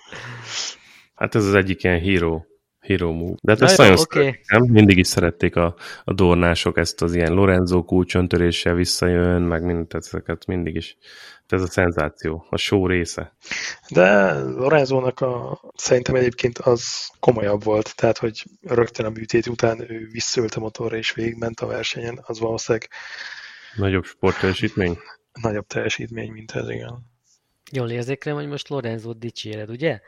[1.15, 2.47] Hát ez az egyik ilyen híró
[2.81, 3.35] Hero Move.
[3.43, 4.41] De hát ezt nagyon okay.
[4.47, 4.63] nem?
[4.63, 10.07] Mindig is szerették a, a dornások ezt az ilyen Lorenzo kulcsöntöréssel visszajön, meg mind, tehát
[10.07, 10.97] ezeket mindig is.
[11.49, 13.37] Ez a szenzáció, a show része.
[13.89, 20.09] De Lorenzónak a, szerintem egyébként az komolyabb volt, tehát hogy rögtön a műtét után ő
[20.13, 22.89] visszült a motorra és végigment a versenyen, az valószínűleg
[23.77, 24.99] Nagyobb sportteljesítmény?
[25.43, 27.07] Nagyobb teljesítmény, mint ez, igen.
[27.73, 30.01] Jól érzékelem, hogy most Lorenzo dicséred, ugye?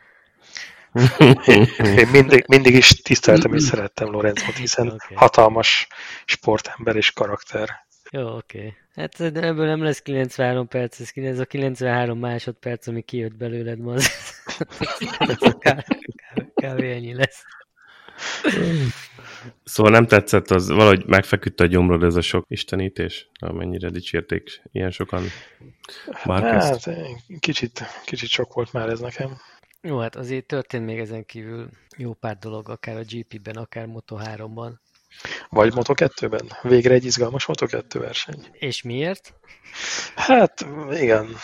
[1.98, 5.16] Én mindig, mindig is tiszteltem és szerettem Lorenzót, hiszen okay.
[5.16, 5.86] hatalmas
[6.24, 7.68] sportember és karakter.
[8.10, 8.58] Jó, oké.
[8.58, 8.74] Okay.
[8.94, 14.10] Hát ebből nem lesz 93 perc, ez a 93 másodperc, ami kijött belőled ma, az,
[16.54, 16.80] kb.
[16.80, 17.42] ennyi lesz.
[19.64, 24.90] Szóval nem tetszett, az valahogy megfeküdt a gyomrod ez a sok istenítés, amennyire dicsérték ilyen
[24.90, 25.22] sokan
[26.12, 26.90] Hát,
[27.38, 29.40] kicsit, kicsit sok volt már ez nekem.
[29.82, 34.72] Jó, hát azért történt még ezen kívül jó pár dolog, akár a GP-ben, akár Moto3-ban.
[35.48, 36.52] Vagy Moto2-ben.
[36.62, 38.46] Végre egy izgalmas Moto2 verseny.
[38.52, 39.34] És miért?
[40.14, 41.36] Hát, igen.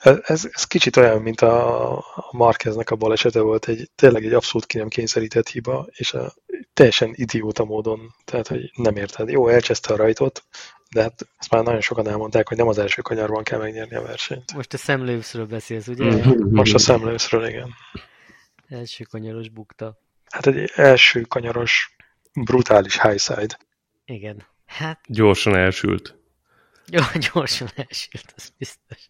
[0.00, 4.66] Ez, ez kicsit olyan, mint a, a Marqueznek a balesete volt, egy, tényleg egy abszolút
[4.66, 6.34] ki nem kényszerített hiba, és a,
[6.74, 9.28] teljesen idióta módon, tehát, hogy nem érted.
[9.28, 10.44] Jó, elcseszte a rajtot,
[10.90, 14.02] de hát ezt már nagyon sokan elmondták, hogy nem az első kanyarban kell megnyerni a
[14.02, 14.52] versenyt.
[14.54, 16.04] Most a szemlőszről beszélsz, ugye?
[16.04, 16.54] Mm-hmm.
[16.54, 17.74] Most a szemlőszről, igen.
[18.68, 19.98] Első kanyaros bukta.
[20.30, 21.96] Hát egy első kanyaros
[22.32, 23.58] brutális highside.
[24.04, 24.46] Igen.
[24.66, 25.00] Hát...
[25.06, 26.14] Gyorsan elsült.
[26.92, 29.06] Jó, gyorsan elsült, az biztos.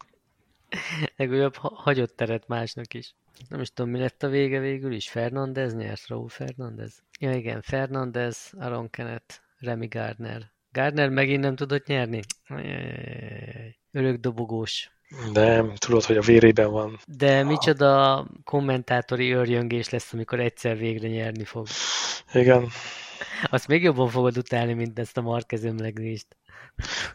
[1.15, 3.15] Legalább hagyott teret másnak is.
[3.49, 5.09] Nem is tudom, mi lett a vége végül is.
[5.09, 7.03] Fernandez nyert, Raúl Fernandez.
[7.19, 10.51] Ja igen, Fernandez, Aaron Kenneth, Remy Gardner.
[10.71, 12.21] Gardner megint nem tudott nyerni?
[13.91, 14.91] Örök dobogós.
[15.33, 16.99] Nem, tudod, hogy a vérében van.
[17.05, 21.67] De micsoda kommentátori örjöngés lesz, amikor egyszer végre nyerni fog.
[22.33, 22.67] Igen.
[23.43, 26.27] Azt még jobban fogod utálni, mint ezt a Marquez ömleglést.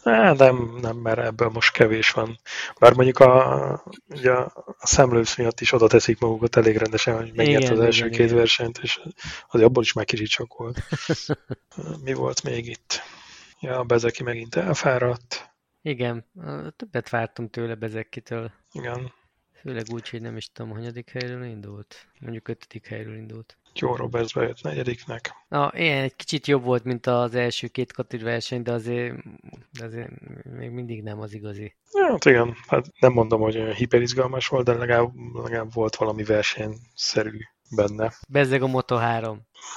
[0.03, 2.39] Nem, nem, mert ebből most kevés van.
[2.79, 7.69] Bár mondjuk a, ugye a szemlősz miatt is oda teszik magukat elég rendesen, hogy megnyert
[7.69, 8.37] az első igen, két igen.
[8.37, 9.01] versenyt, és
[9.49, 10.83] az abból is már kicsit sok volt.
[12.05, 13.03] Mi volt még itt?
[13.61, 15.51] Ja, Bezeki megint elfáradt.
[15.83, 16.25] Igen,
[16.77, 18.51] többet vártam tőle Bezekitől.
[18.73, 19.13] Igen.
[19.53, 22.09] Főleg úgy, hogy nem is tudom, hanyadik helyről indult.
[22.21, 23.59] Mondjuk ötödik helyről indult.
[23.75, 25.35] Jó, Roberts bejött negyediknek.
[25.49, 29.17] Na, ilyen egy kicsit jobb volt, mint az első két katir verseny, de azért,
[29.73, 30.11] de azért
[30.45, 31.75] még mindig nem az igazi.
[31.93, 37.39] Ja, hát igen, hát nem mondom, hogy hiperizgalmas volt, de legalább, legalább volt valami versenyszerű
[37.77, 38.13] benne.
[38.29, 39.37] Bezzeg a Moto3.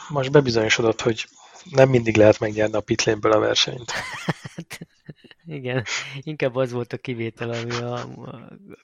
[0.09, 1.25] Most bebizonyosodott, hogy
[1.63, 3.91] nem mindig lehet megnyerni a pitlényből a versenyt.
[5.45, 5.83] Igen,
[6.21, 8.07] inkább az volt a kivétel, ami a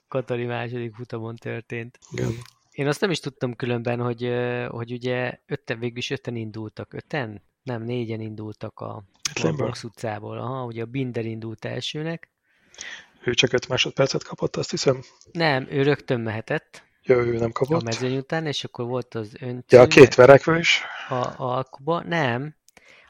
[0.08, 1.98] Katari második futamon történt.
[2.10, 2.32] Igen.
[2.70, 4.32] Én azt nem is tudtam különben, hogy,
[4.68, 6.92] hogy ugye ötten, végül is ötten indultak.
[6.92, 7.42] Öten?
[7.62, 9.04] Nem, négyen indultak a,
[9.56, 10.38] Box utcából.
[10.38, 12.30] Aha, ugye a Binder indult elsőnek.
[13.24, 15.02] Ő csak öt másodpercet kapott, azt hiszem.
[15.32, 16.82] Nem, ő rögtön mehetett.
[17.02, 17.80] Ja, ő nem kapott.
[17.80, 19.76] A mezőny után, és akkor volt az öntő.
[19.76, 20.82] Ja, a két verekvő is.
[21.08, 22.54] A, a Alkuba, nem.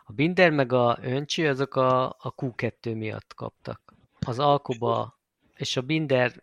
[0.08, 3.94] A Binder meg a Öncső azok a, a Q2 miatt kaptak.
[4.20, 5.18] Az Alkuba
[5.56, 6.42] és a Binder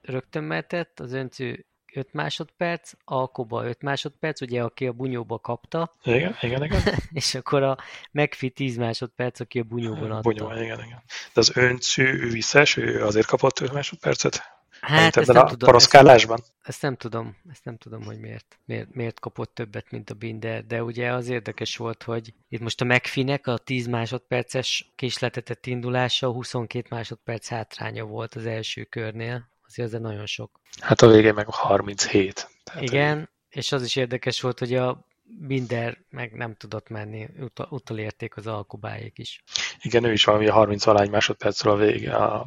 [0.00, 5.92] rögtön mehetett, az Öncső 5 másodperc, Alkoba 5 másodperc, ugye aki a bunyóba kapta.
[6.02, 6.82] Igen, igen, igen.
[7.12, 7.76] és akkor a
[8.10, 10.20] megfi 10 másodperc, aki a bunyóban adta.
[10.20, 11.02] Bunyóban, igen, igen.
[11.06, 14.55] De az öncű, ő visszás, ő azért kapott 5 másodpercet?
[14.80, 16.40] Hát ezt nem, a tudom, ezt, poroszkálásban?
[16.62, 20.66] ezt nem tudom, ezt nem tudom, hogy miért, miért, miért kapott többet, mint a Binder,
[20.66, 26.30] de ugye az érdekes volt, hogy itt most a McFinek a 10 másodperces késletetett indulása
[26.30, 30.60] 22 másodperc hátránya volt az első körnél, azért ez nagyon sok.
[30.80, 32.48] Hát a végén meg 37.
[32.64, 37.66] Tehát Igen, és az is érdekes volt, hogy a Binder meg nem tudott menni, utal,
[37.70, 39.42] utolérték az alkubáik is.
[39.80, 42.46] Igen, ő is valami 30 valány másodpercről a vége a,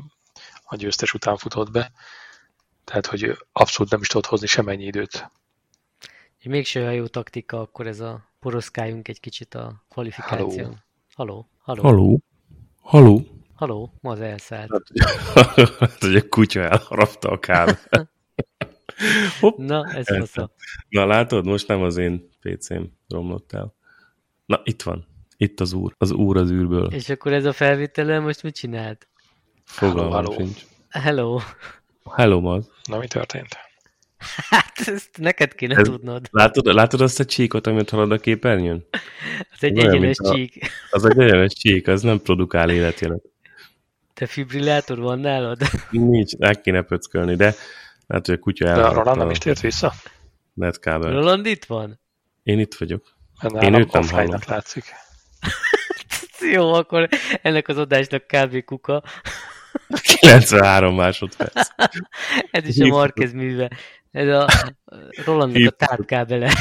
[0.70, 1.92] a győztes után futott be.
[2.84, 5.32] Tehát, hogy abszolút nem is tudott hozni semmennyi időt.
[6.38, 10.84] És mégse olyan jó taktika, akkor ez a poroszkáljunk egy kicsit a kvalifikáción.
[11.14, 11.50] Haló.
[11.58, 11.82] Haló.
[11.82, 12.22] Haló.
[12.82, 13.26] Haló?
[13.56, 13.94] Haló?
[14.02, 14.84] Ma az elszállt.
[15.34, 15.54] Hát,
[16.00, 17.80] hogy a kutya elharapta a kábel.
[19.40, 19.58] Hopp.
[19.58, 20.52] Na, ez fasza.
[20.90, 23.76] Na látod, most nem az én PC-m romlott el.
[24.46, 25.08] Na, itt van.
[25.38, 25.96] Itt az úr.
[25.98, 26.94] Az úr az űrből.
[26.94, 29.09] És akkor ez a felvételen most mit csinált?
[29.70, 30.46] Fogalmam Halló, halló.
[30.46, 30.62] sincs.
[30.90, 31.40] Hello.
[32.16, 32.70] Hello, Maz.
[32.84, 33.58] Na, mi történt?
[34.50, 36.28] Hát ezt neked kéne Ez- tudnod.
[36.32, 38.86] Látod, látod azt a csíkot, amit halad a képernyőn?
[39.52, 40.72] Ez egy olyan, egyenes a- csík.
[40.92, 43.22] Az egy egyenes csík, az nem produkál életjelet.
[44.14, 45.58] Te fibrillátor van nálad?
[45.90, 47.54] Nincs, el kéne pöckölni, de
[48.08, 49.94] hát, hogy a kutya De a Roland nem is tért vissza?
[50.54, 51.12] netkábel.
[51.12, 52.00] Roland itt van?
[52.44, 53.16] Én itt vagyok.
[53.42, 54.40] Mert Én nálam őt nem hallom.
[54.48, 54.84] látszik.
[56.54, 57.10] Jó, akkor
[57.42, 58.64] ennek az adásnak kb.
[58.64, 59.04] kuka.
[60.04, 61.70] 93 másodperc.
[62.52, 62.88] Ez is a.
[62.88, 63.70] Marquez műve.
[64.12, 64.48] Ez a
[65.26, 66.52] Rolandnak a tápkábele.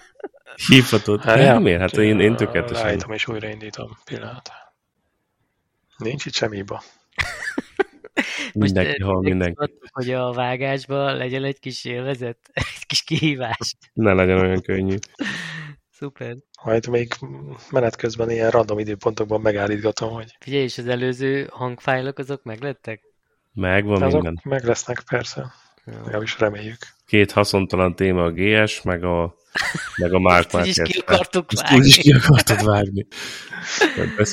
[0.68, 1.22] Hívhatod.
[1.22, 1.80] Hát, Hát, miért?
[1.80, 2.84] Hát én, én tökéletesen.
[2.84, 3.98] Ráítom és újraindítom.
[4.04, 4.50] Pillanat.
[5.96, 6.82] Nincs itt semmi hiba.
[8.52, 9.72] Mindenki hall, mindenki.
[9.92, 13.74] hogy a vágásban legyen egy kis élvezet, egy kis kihívás.
[13.92, 14.96] Ne legyen olyan könnyű.
[16.04, 16.36] Szuper.
[16.64, 17.12] Majd még
[17.70, 23.00] menet közben ilyen random időpontokban megállítgatom, hogy Figyelj, és az előző hangfájlok azok meglettek?
[23.52, 24.40] Megvan azok minden.
[24.44, 25.52] meg lesznek persze.
[25.84, 25.92] Jó.
[25.92, 26.76] Legalábbis reméljük.
[27.06, 29.34] Két haszontalan téma a GS, meg a,
[29.96, 30.88] meg a Mark Ezt Marquez.
[30.88, 32.10] ki akartuk Ezt úgy is vágni.
[32.10, 33.06] ki akartad vágni.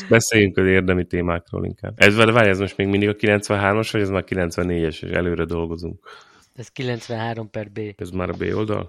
[0.09, 1.93] Beszéljünk az érdemi témákról inkább.
[1.95, 5.99] Ez, várj, ez most még mindig a 93-as, vagy ez már 94-es, és előre dolgozunk.
[6.55, 7.79] Ez 93 per B.
[7.97, 8.85] Ez már a B oldal?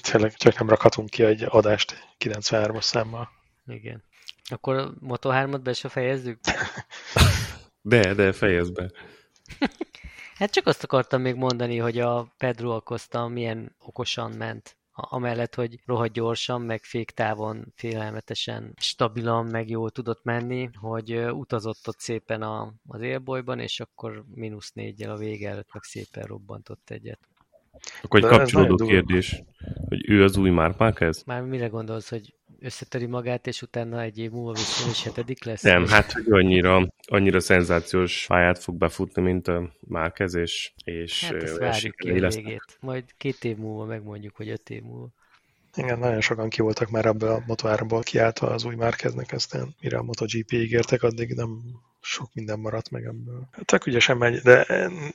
[0.00, 3.28] Tényleg csak nem rakhatunk ki egy adást 93-as számmal.
[3.66, 4.02] Igen.
[4.44, 6.38] Akkor a Moto3-at be se fejezzük?
[7.82, 8.90] De, de fejezd be.
[10.34, 14.76] Hát csak azt akartam még mondani, hogy a Pedro Acosta milyen okosan ment.
[14.92, 21.98] Amellett, hogy rohadt gyorsan, meg féktávon félelmetesen stabilan, meg jól tudott menni, hogy utazott ott
[21.98, 27.20] szépen a, az élbolyban, és akkor mínusz négyel a vége előtt meg szépen robbantott egyet.
[28.02, 28.92] Akkor egy De kapcsolódó nagyon durva.
[28.92, 29.42] kérdés,
[29.88, 31.22] hogy ő az új Mark Marquez?
[31.26, 35.62] Már mire gondolsz, hogy összetöri magát, és utána egy év múlva vissza, és hetedik lesz?
[35.62, 41.42] Nem, hát hogy annyira, annyira szenzációs pályát fog befutni, mint a Márquez, és, és Hát
[41.42, 42.76] ezt várjuk ki a végét.
[42.80, 45.08] Majd két év múlva megmondjuk, hogy öt év múlva.
[45.76, 49.98] Igen, nagyon sokan ki voltak már ebből a Moto3-ból kiáltva az új márkeznek, aztán mire
[49.98, 51.60] a MotoGP ígértek, addig nem
[52.00, 53.48] sok minden maradt meg ebből.
[53.64, 54.66] Tök ügyesen megy, de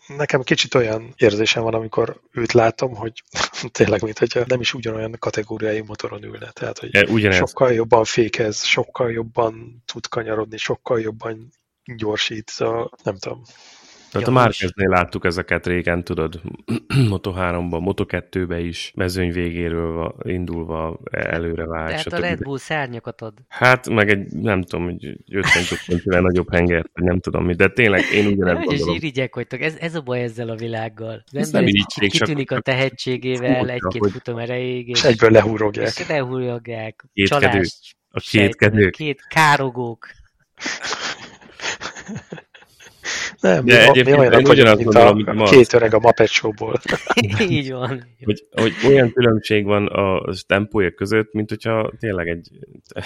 [0.07, 3.23] nekem kicsit olyan érzésem van, amikor őt látom, hogy
[3.71, 6.51] tényleg, mint hogyha nem is ugyanolyan kategóriájú motoron ülne.
[6.51, 11.49] Tehát, hogy E, Ugyanez, sokkal jobban fékez, sokkal jobban tud kanyarodni, sokkal jobban
[11.95, 13.41] gyorsít, szóval nem tudom.
[14.11, 16.41] Tehát a Ja, Márqueznél láttuk ezeket régen, tudod,
[17.11, 22.17] Moto3-ban, Moto2-ben is, mezőny végéről va- indulva előre vág, Tehát a.
[22.19, 23.33] Red Bull szárnyakat ad.
[23.47, 27.67] Hát, meg egy, nem tudom, hogy 50 centivel nagyobb hengert, vagy nem tudom mi, de
[27.67, 28.95] tényleg én ugyanezt Hogy gondolom.
[28.95, 31.23] irigyek vagytok, ez, ez a baj ezzel a világgal.
[31.25, 35.31] Az Ez ember nem csak- kitűnik a tehetségével, egy-két hogy- futam erejéig, És és, egyből
[35.31, 35.87] lehúrogják.
[35.87, 37.05] és lehúrogják.
[37.13, 37.51] Kétkedők.
[37.51, 38.91] Csalást A kétkedők.
[38.95, 40.07] Két károgók.
[43.39, 45.93] Nem, De mi, mi egyébként én vagyunk, ugyanazt mint gondolom, a, mint a két öreg
[45.93, 46.81] a Muppet Show-ból.
[47.49, 48.03] Így van.
[48.23, 52.49] hogy, hogy olyan különbség van a tempója között, mint hogyha tényleg egy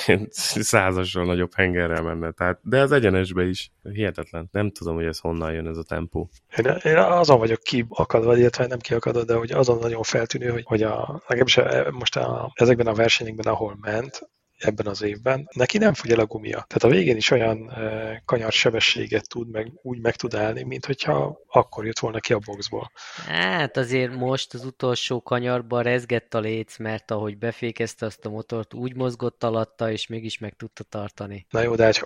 [0.71, 2.31] százassal nagyobb hengerrel menne.
[2.31, 4.49] Tehát, de az egyenesbe is hihetetlen.
[4.51, 6.29] Nem tudom, hogy ez honnan jön ez a tempó.
[6.57, 10.83] Én, én azon vagyok kiakadva, illetve nem kiakadva, de hogy azon nagyon feltűnő, hogy, hogy
[10.83, 15.93] a, legalábbis a, most a, ezekben a versenyekben, ahol ment, ebben az évben, neki nem
[15.93, 16.65] fogy el a gumia.
[16.67, 21.39] Tehát a végén is olyan e, kanyarsebességet tud, meg úgy meg tud állni, mint hogyha
[21.47, 22.91] akkor jött volna ki a boxból.
[23.27, 28.73] Hát azért most az utolsó kanyarban rezgett a léc, mert ahogy befékezte azt a motort,
[28.73, 31.45] úgy mozgott alatta, és mégis meg tudta tartani.
[31.49, 32.01] Na jó, de hát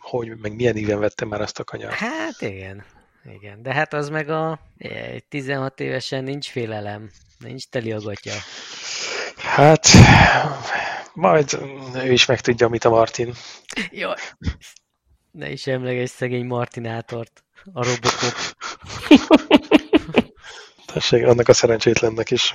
[0.00, 1.94] hogy, meg milyen íven vette már azt a kanyart?
[1.94, 2.84] Hát igen.
[3.34, 8.32] Igen, de hát az meg a egy 16 évesen nincs félelem, nincs teli a gatya.
[9.36, 9.86] Hát,
[11.18, 11.58] majd
[11.94, 13.34] ő is megtudja, mit a Martin.
[13.90, 14.14] Jaj,
[15.30, 18.34] ne is emleges szegény Martinátort, a Robocop.
[20.86, 22.54] Tessék, annak a szerencsétlennek is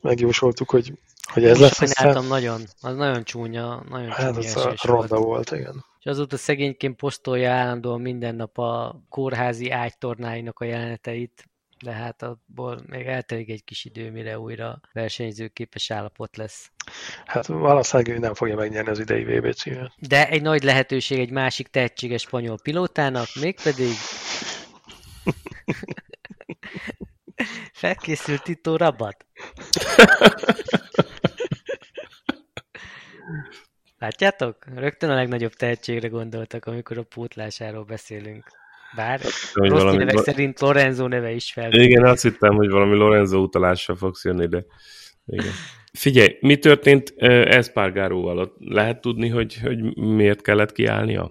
[0.00, 0.92] megjósoltuk, hogy,
[1.32, 1.92] hogy ez Most lesz.
[1.94, 4.82] sajnáltam nagyon, az nagyon csúnya, nagyon Hát csúnya az a esés volt.
[4.82, 5.84] ronda volt, igen.
[5.98, 11.50] És azóta szegényként posztolja állandóan minden nap a kórházi ágytornáinak a jeleneteit,
[11.82, 16.70] de hát abból még eltelik egy kis idő, mire újra versenyzőképes állapot lesz.
[17.24, 19.92] Hát valószínűleg ő nem fogja megnyerni az idei VB címet.
[19.98, 23.92] De egy nagy lehetőség egy másik tehetséges spanyol pilótának, mégpedig
[27.72, 29.26] felkészült Tito Rabat.
[33.98, 34.64] Látjátok?
[34.74, 38.61] Rögtön a legnagyobb tehetségre gondoltak, amikor a pótlásáról beszélünk.
[38.96, 39.20] Bár
[39.52, 41.72] Hogy rossz valami- nevek szerint Lorenzo neve is fel.
[41.72, 44.64] Igen, azt hittem, hogy valami Lorenzo utalással fogsz jönni, de
[45.26, 45.52] igen.
[45.92, 47.14] Figyelj, mi történt
[47.46, 48.52] Espargaróval?
[48.58, 51.22] Lehet tudni, hogy, hogy miért kellett kiállnia?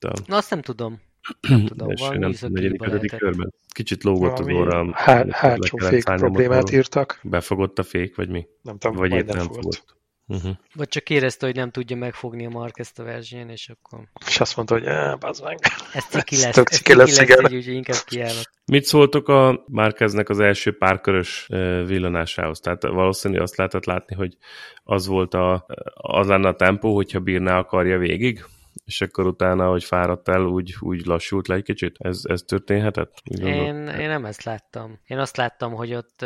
[0.00, 1.00] A Na, azt nem tudom.
[1.48, 3.52] Nem tudom, valami nem tudom, negyedik, ötödik körben.
[3.68, 4.90] Kicsit lógott az Valami óra.
[4.92, 7.20] há- le hátsó fék problémát írtak.
[7.22, 8.46] Befogott a fék, vagy mi?
[8.62, 9.62] Nem tudom, Vagy éppen nem nem fogott.
[9.74, 9.98] fogott.
[10.30, 10.56] Uh-huh.
[10.74, 14.56] Vagy csak érezte, hogy nem tudja megfogni a Marquezt a versenyen, és akkor És azt
[14.56, 15.58] mondta, hogy eh, bazd meg.
[15.92, 17.44] ez ciki lesz, ez ciki ciki lesz, lesz, igen.
[17.46, 18.50] így, úgyhogy inkább kiállok.
[18.64, 21.46] Mit szóltok a Márkeznek az első párkörös
[21.86, 22.60] villanásához?
[22.60, 24.36] Tehát valószínű azt lehetett látni, hogy
[24.84, 28.44] az volt a, az lenne a tempó, hogyha bírná akarja végig,
[28.84, 31.96] és akkor utána, hogy fáradt el, úgy, úgy lassult le egy kicsit.
[31.98, 33.14] Ez, ez történhetett?
[33.24, 33.40] Úgy?
[33.40, 35.00] Én, én nem ezt láttam.
[35.06, 36.24] Én azt láttam, hogy ott,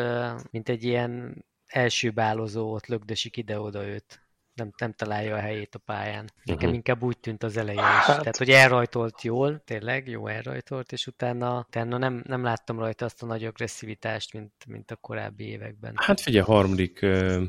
[0.50, 4.22] mint egy ilyen első bálozó, ott lögdösik ide-oda őt.
[4.54, 6.30] Nem, nem találja a helyét a pályán.
[6.44, 6.74] Nekem Mhm.
[6.76, 7.84] inkább úgy tűnt az elején is.
[7.84, 8.18] Hát.
[8.18, 13.22] Tehát, hogy elrajtolt jól, tényleg jó elrajtolt, és utána, utána nem, nem láttam rajta azt
[13.22, 15.92] a nagy agresszivitást, mint, mint a korábbi években.
[15.96, 17.42] Hát figyelj, harmadik ö,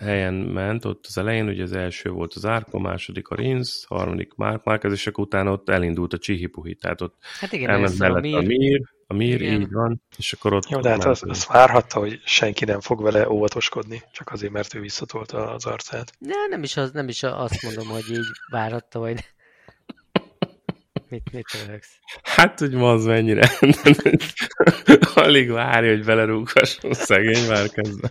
[0.00, 4.34] helyen ment ott az elején, ugye az első volt az Árko, második a Rinsz, harmadik
[4.34, 8.16] Mark Márquez, és akkor utána ott elindult a Csihipuhi, tehát ott Hát igen, elment mellett
[8.24, 8.80] a Mir, Mir,
[9.12, 9.60] a Mir, Igen.
[9.60, 12.80] így van, és akkor ott Jó, de hát ment azt, azt várhatta, hogy senki nem
[12.80, 16.12] fog vele óvatoskodni, csak azért, mert ő visszatolta az arcát.
[16.18, 19.24] Ne, nem is, az, nem is azt mondom, hogy így várhatta, vagy
[21.12, 21.98] mit, mit röhögsz?
[22.22, 23.50] Hát, hogy ma az mennyire.
[25.14, 28.10] Alig várja, hogy belerúghasson szegény már kezdve.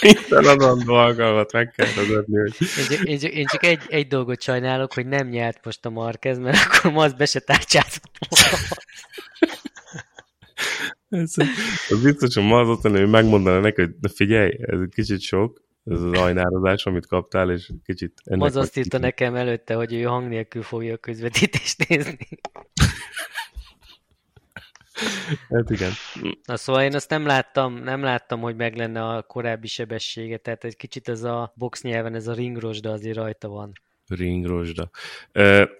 [0.00, 4.06] Minden adandó alkalmat meg kell vezetni, hogy Én csak, én csak, én csak egy, egy
[4.06, 8.18] dolgot sajnálok, hogy nem nyert most a Marquez, mert akkor ma az be se tárcsázott
[8.28, 8.75] volna.
[11.08, 11.34] Ez,
[11.88, 15.64] az biztos, hogy ma azután, hogy megmondaná neki, hogy de figyelj, ez egy kicsit sok,
[15.84, 20.02] ez az ajnározás, amit kaptál, és kicsit ennek Az azt írta nekem előtte, hogy ő
[20.02, 22.28] hang nélkül fogja a közvetítést nézni.
[25.48, 25.92] Hát igen.
[26.44, 30.64] Na szóval én azt nem láttam, nem láttam, hogy meg lenne a korábbi sebessége, tehát
[30.64, 33.72] egy kicsit ez a box nyelven, ez a ringrosda azért rajta van.
[34.08, 34.90] Ringrosda.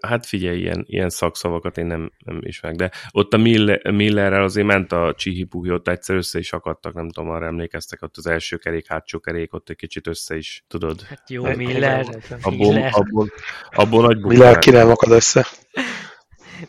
[0.00, 4.66] Hát figyelj, ilyen, ilyen szakszavakat én nem, nem ismerek, de ott a Miller, Millerrel azért
[4.66, 8.56] ment a csihipuhi, ott egyszer össze is akadtak, nem tudom, arra emlékeztek, ott az első
[8.56, 11.02] kerék, hátsó kerék, ott egy kicsit össze is, tudod.
[11.02, 12.06] Hát jó, Egy- Miller,
[12.40, 13.30] Abból, Miller, abból,
[13.70, 15.46] abból nagy Miller ki nem akad össze.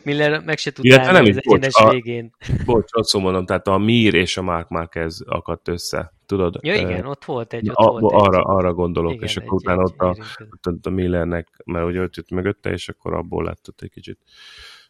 [0.02, 2.30] Miller meg se Illetve tudta nem állni is, az egyenes bocs, a- végén.
[2.64, 6.56] Bocs, azt mondom, tehát a Mir és a Mark Marquez akadt össze, tudod?
[6.60, 8.20] Ja igen, ott volt egy, ott a, volt egy.
[8.20, 11.86] arra, arra gondolok, igen, és akkor egy- utána egy ott a, ott a Millernek, mert
[11.86, 14.18] ugye ott jött mögötte, és akkor abból lett ott egy kicsit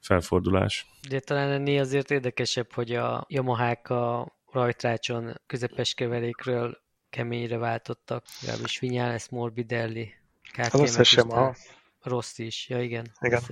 [0.01, 0.87] felfordulás.
[1.09, 6.79] De talán ennél azért érdekesebb, hogy a Yamahák a rajtrácson közepes keverékről
[7.11, 10.15] keményre váltottak, legalábbis Vinyales Morbidelli.
[10.57, 11.55] Az KTM-et összes sem a...
[12.01, 13.43] Rossz is, ja igen, Igen.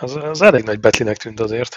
[0.00, 1.76] Az, az elég nagy betlinek tűnt azért.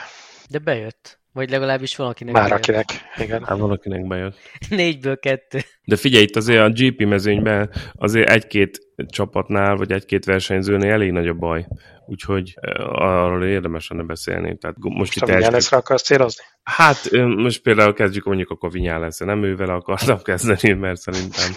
[0.50, 1.20] De bejött.
[1.38, 2.58] Vagy legalábbis valakinek Már bejött.
[2.58, 2.86] akinek,
[3.18, 3.44] igen.
[3.44, 4.38] Hát valakinek bejött.
[4.70, 5.60] Négyből kettő.
[5.84, 11.28] De figyelj, itt azért a GP mezőnyben azért egy-két csapatnál, vagy egy-két versenyzőnél elég nagy
[11.28, 11.68] a baj.
[12.06, 12.54] Úgyhogy
[12.92, 14.58] arról érdemes lenne beszélni.
[14.58, 15.38] Tehát most Most itt a első...
[15.38, 16.44] Vinyáleszre akarsz célozni?
[16.64, 19.20] Hát most például kezdjük mondjuk akkor Vinyá lesz.
[19.20, 21.52] Nem ővel akartam kezdeni, mert szerintem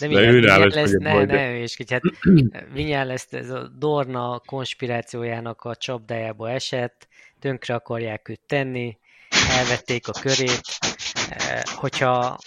[0.00, 2.02] De De ő lesz, lesz, hogy ne, baj, de- ne, és hát
[2.72, 8.98] Vinyales ez a Dorna konspirációjának a csapdájába esett, tönkre akarják őt tenni,
[9.48, 10.60] elvették a körét,
[11.30, 12.38] Eh, hogyha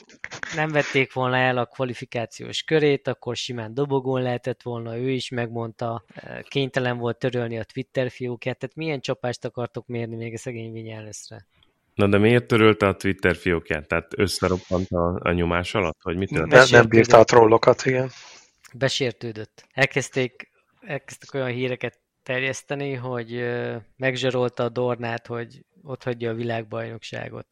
[0.55, 6.03] nem vették volna el a kvalifikációs körét, akkor simán dobogón lehetett volna, ő is megmondta,
[6.15, 10.71] eh, kénytelen volt törölni a Twitter fiókját, tehát milyen csapást akartok mérni még a szegény
[10.71, 11.45] Vinyalesre?
[11.93, 13.87] Na de miért törölte a Twitter fiókját?
[13.87, 15.97] Tehát összeroppant a, a nyomás alatt?
[16.03, 16.71] Vagy mit történt?
[16.71, 18.09] Ne, nem bírta a trollokat, igen.
[18.73, 19.65] besértődött.
[19.73, 20.49] Elkezdték,
[20.81, 27.47] elkezdtek olyan híreket terjeszteni, hogy ö, megzsarolta a Dornát, hogy ott hagyja a világbajnokságot,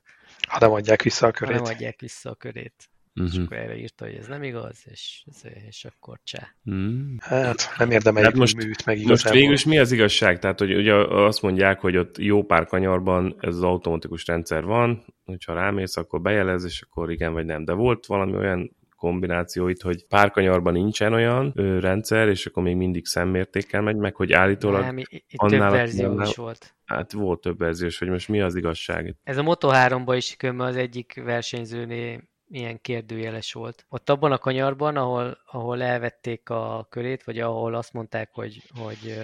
[0.48, 1.74] Ha nem adják vissza a ha nem körét.
[1.76, 2.74] adják vissza a körét.
[3.14, 3.44] És Uh-huh.
[3.44, 5.24] akkor erre írta, hogy ez nem igaz, és,
[5.68, 6.48] és akkor csá.
[6.72, 7.16] Mm.
[7.20, 9.40] Hát nem érdemeljük Hát most- most, műt meg Most igazából.
[9.40, 10.40] végül is mi az igazság?
[10.40, 15.06] Tehát, hogy ugye azt mondják, hogy ott jó pár kanyarban ez az automatikus rendszer van,
[15.26, 17.66] hogyha rámész, akkor bejelez, és akkor igen vagy nem.
[17.66, 22.76] De volt valami olyan kombináció itt, hogy párkanyarban nincsen olyan ö, rendszer, és akkor még
[22.76, 26.76] mindig szemmértékkel megy, meg hogy állítólag Nem, itt több verzió is volt.
[26.86, 29.16] Hát volt több verziós, hogy most mi az igazság.
[29.24, 33.86] Ez a Moto3-ban is kömmel az egyik versenyzőnél ilyen kérdőjeles volt.
[33.90, 39.18] Ott abban a kanyarban, ahol, ahol elvették a körét, vagy ahol azt mondták, hogy, hogy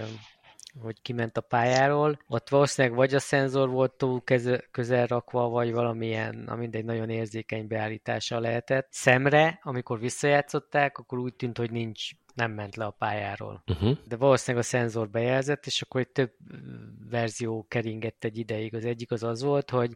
[0.82, 4.24] hogy kiment a pályáról, ott valószínűleg vagy a szenzor volt túl
[4.72, 8.88] közel rakva, vagy valamilyen, na mindegy, nagyon érzékeny beállítása lehetett.
[8.92, 13.64] Szemre, amikor visszajátszották, akkor úgy tűnt, hogy nincs nem ment le a pályáról.
[13.68, 13.98] Uh-huh.
[14.08, 16.32] De valószínűleg a szenzor bejelzett, és akkor egy több
[17.10, 18.76] verzió keringett egy ideig.
[18.76, 19.92] Az egyik az az volt, hogy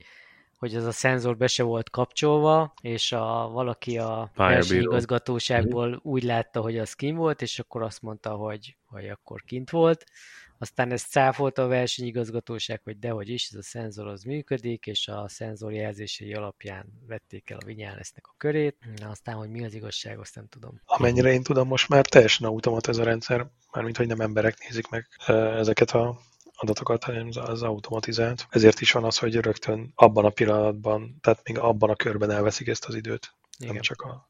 [0.62, 6.06] hogy az a szenzor be se volt kapcsolva, és a, valaki a versenyigazgatóságból uh-huh.
[6.06, 10.04] úgy látta, hogy az kint volt, és akkor azt mondta, hogy, hogy akkor kint volt.
[10.62, 15.28] Aztán ezt cáfolta a versenyigazgatóság, hogy dehogy is, ez a szenzor az működik, és a
[15.28, 18.78] szenzor jelzései alapján vették el a Vinyálesznek a körét.
[18.96, 20.82] Na, aztán, hogy mi az igazság, azt nem tudom.
[20.86, 24.90] Amennyire én tudom, most már teljesen automat ez a rendszer, mármint, hogy nem emberek nézik
[24.90, 25.08] meg
[25.58, 26.20] ezeket a
[26.54, 28.48] adatokat, hanem az automatizált.
[28.50, 32.68] Ezért is van az, hogy rögtön abban a pillanatban, tehát még abban a körben elveszik
[32.68, 33.36] ezt az időt.
[33.58, 33.74] Igen.
[33.74, 34.30] Nem csak a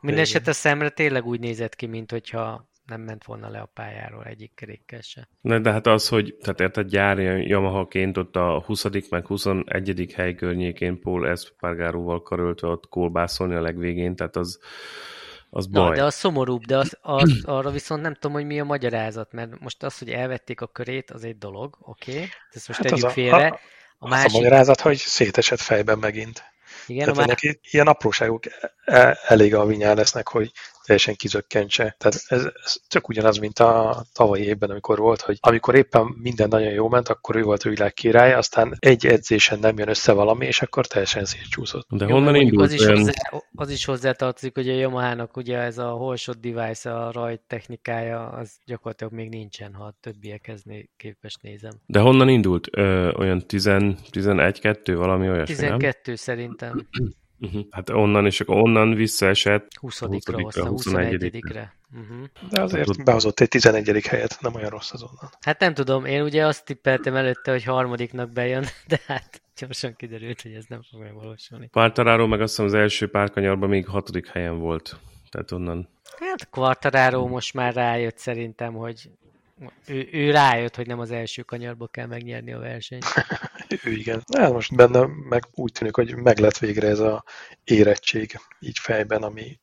[0.00, 4.54] Mindenesetre szemre tényleg úgy nézett ki, mint hogyha nem ment volna le a pályáról egyik
[4.54, 5.28] kerékkel se.
[5.40, 8.84] Ne, de hát az, hogy tehát érted gyári Yamaha-ként ott a 20.
[9.10, 10.12] meg 21.
[10.14, 14.58] hely környékén Paul Espargaróval karöltve ott kolbászolni a legvégén, tehát az,
[15.50, 15.88] az baj.
[15.88, 19.32] Na, de az szomorúbb, de az, az, arra viszont nem tudom, hogy mi a magyarázat,
[19.32, 22.12] mert most az, hogy elvették a körét, az egy dolog, oké?
[22.12, 22.28] Okay?
[22.50, 23.46] Ezt most hát tegyük félre.
[23.46, 23.58] A,
[23.98, 24.34] a, másik...
[24.34, 26.42] a magyarázat, hogy szétesett fejben megint.
[26.86, 27.58] Igen, Tehát a már...
[27.70, 28.44] ilyen apróságok
[28.84, 30.52] e- elég a vinyá lesznek, hogy
[30.86, 31.94] teljesen kizökkentse.
[31.98, 36.48] Tehát ez, ez csak ugyanaz, mint a tavalyi évben, amikor volt, hogy amikor éppen minden
[36.48, 40.12] nagyon jó ment, akkor ő volt a világ király, aztán egy edzésen nem jön össze
[40.12, 41.86] valami, és akkor teljesen szétcsúszott.
[41.88, 42.66] De honnan indult?
[42.66, 43.12] Az is, hozzá,
[43.54, 48.58] az is hozzátartozik, hogy a Yamaha-nak ugye ez a holshot device, a rajt technikája, az
[48.64, 51.72] gyakorlatilag még nincsen, ha a többiekhez né- képes nézem.
[51.86, 52.68] De honnan indult?
[52.70, 56.16] Ö, olyan 11-2, valami olyasmi, 12 nem?
[56.16, 56.88] szerintem.
[57.40, 57.62] Uh-huh.
[57.70, 61.74] Hát onnan, és akkor onnan visszaesett 20-ra, 20 21-re.
[61.94, 62.26] Uh-huh.
[62.50, 64.06] De azért behozott egy 11.
[64.06, 65.30] helyet, nem olyan rossz az onnan.
[65.40, 70.42] Hát nem tudom, én ugye azt tippeltem előtte, hogy harmadiknak bejön, de hát gyorsan kiderült,
[70.42, 71.68] hogy ez nem fog megvalósulni.
[71.68, 74.96] Quartararo meg azt hiszem az első párkanyarban még hatodik helyen volt.
[75.30, 75.88] Tehát onnan...
[76.18, 79.10] Hát Quartararo most már rájött szerintem, hogy
[79.86, 83.04] ő, ő rájött, hogy nem az első kanyarba kell megnyerni a versenyt.
[83.84, 84.22] ő igen.
[84.34, 87.24] Hát most benne meg úgy tűnik, hogy meg lett végre ez a
[87.64, 89.60] érettség így fejben, ami,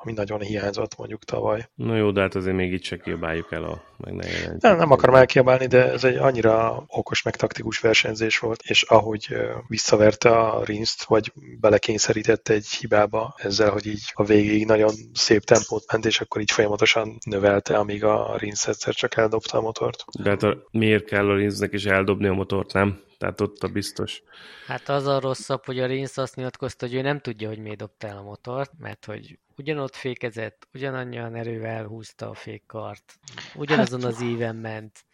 [0.00, 1.68] ami nagyon hiányzott mondjuk tavaly.
[1.74, 4.26] Na jó, de hát azért még itt se kiabáljuk el a meg ne
[4.58, 9.36] nem, nem akarom elkiabálni, de ez egy annyira okos meg taktikus versenyzés volt, és ahogy
[9.68, 15.92] visszaverte a Rinszt, vagy belekényszerítette egy hibába ezzel, hogy így a végéig nagyon szép tempót
[15.92, 20.04] ment, és akkor így folyamatosan növelte, amíg a Rinsz egyszer csak eldobta a motort.
[20.22, 23.06] De hát a, miért kell a Rinsznek is eldobni a motort, nem?
[23.18, 24.22] Tehát ott a biztos.
[24.66, 27.78] Hát az a rosszabb, hogy a Rinsz azt nyilatkozta, hogy ő nem tudja, hogy miért
[27.78, 33.18] dobta el a motort, mert hogy ugyanott fékezett, ugyanannyian erővel húzta a fékkart,
[33.54, 35.04] ugyanazon hát, az íven ment.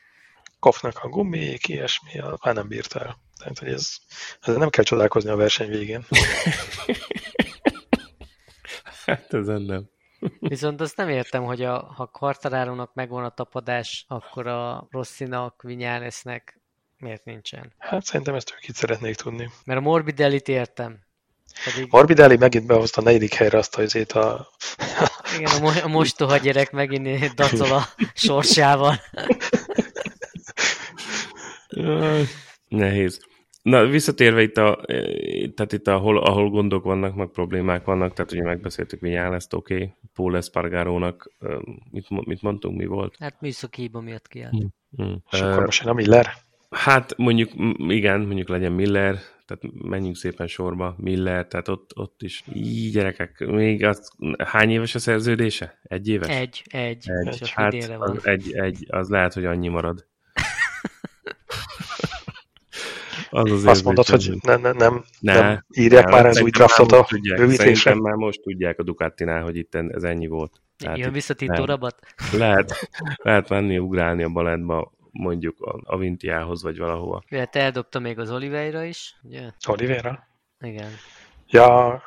[0.58, 2.10] Kopnak a gumik, ilyesmi,
[2.44, 3.16] már nem bírt el.
[3.38, 3.96] Tehát, hogy ez,
[4.40, 6.04] ez nem kell csodálkozni a verseny végén.
[9.06, 9.90] hát ezen nem.
[10.38, 16.62] Viszont azt nem értem, hogy a, ha Quartararónak megvan a tapadás, akkor a Rosszinak, Vinyálesznek
[17.04, 17.72] miért nincsen?
[17.78, 19.50] Hát szerintem ezt ők itt szeretnék tudni.
[19.64, 20.98] Mert a Morbidellit értem.
[21.64, 21.88] Pedig...
[21.90, 24.48] Morbidelli megint behozta a negyedik helyre azt az a...
[25.38, 27.82] Igen, a, mo- a mostoha gyerek megint dacol a
[28.14, 28.94] sorsával.
[32.68, 33.20] Nehéz.
[33.62, 34.84] Na, visszatérve itt, a,
[35.54, 39.74] tehát itt ahol, ahol gondok vannak, meg problémák vannak, tehát ugye megbeszéltük Vinyál ezt, oké,
[39.74, 39.94] okay.
[40.14, 41.32] Paul Espargarónak,
[41.90, 43.16] mit, mit mondtunk, mi volt?
[43.18, 44.52] Hát műszaki hiba miatt kiállt.
[44.52, 44.68] Hmm.
[44.96, 45.22] Hmm.
[45.30, 46.43] És akkor most a Miller?
[46.74, 52.44] Hát mondjuk, igen, mondjuk legyen Miller, tehát menjünk szépen sorba, Miller, tehát ott, ott is,
[52.54, 54.10] így gyerekek, még az,
[54.44, 55.78] hány éves a szerződése?
[55.82, 56.28] Egy éves?
[56.28, 57.10] Egy, egy.
[57.24, 57.50] egy.
[57.50, 60.06] Hát az, egy, egy, az lehet, hogy annyi marad.
[63.30, 66.50] az az Azt mondod, hogy ne, ne, nem, ne, nem írják nem, már az új
[66.50, 67.06] draftot a
[67.36, 67.94] bővítésre?
[67.94, 70.62] Már most tudják a Ducatinál, hogy itt ez ennyi volt.
[70.78, 71.98] Tehát Jön visszatító rabat?
[72.32, 77.22] Lehet, lehet menni, ugrálni a baletba, mondjuk a Avintiához, vagy valahova.
[77.30, 79.50] Hát eldobta még az Oliveira is, ugye?
[79.66, 80.26] Oliveira?
[80.60, 80.90] Igen.
[81.48, 82.02] Ja,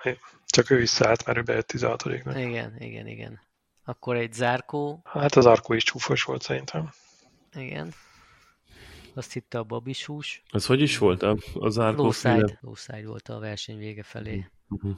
[0.45, 2.37] csak ő visszaállt, mert ő bejött 16 -nek.
[2.37, 3.39] Igen, igen, igen.
[3.85, 5.01] Akkor egy zárkó.
[5.03, 6.89] Hát az Arkó is csúfos volt szerintem.
[7.53, 7.93] Igen.
[9.13, 10.43] azt hitte a babis hús.
[10.51, 14.45] Ez hogy is volt a, a zárkó Lowside, Lowside volt a verseny vége felé.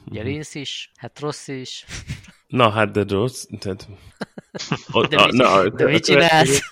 [0.05, 1.85] Ugye Rinsz is, hát rossz is.
[2.47, 3.87] Na, hát de rossz, tehát...
[4.91, 6.69] O, de, a, mit, na, de mit csinálsz?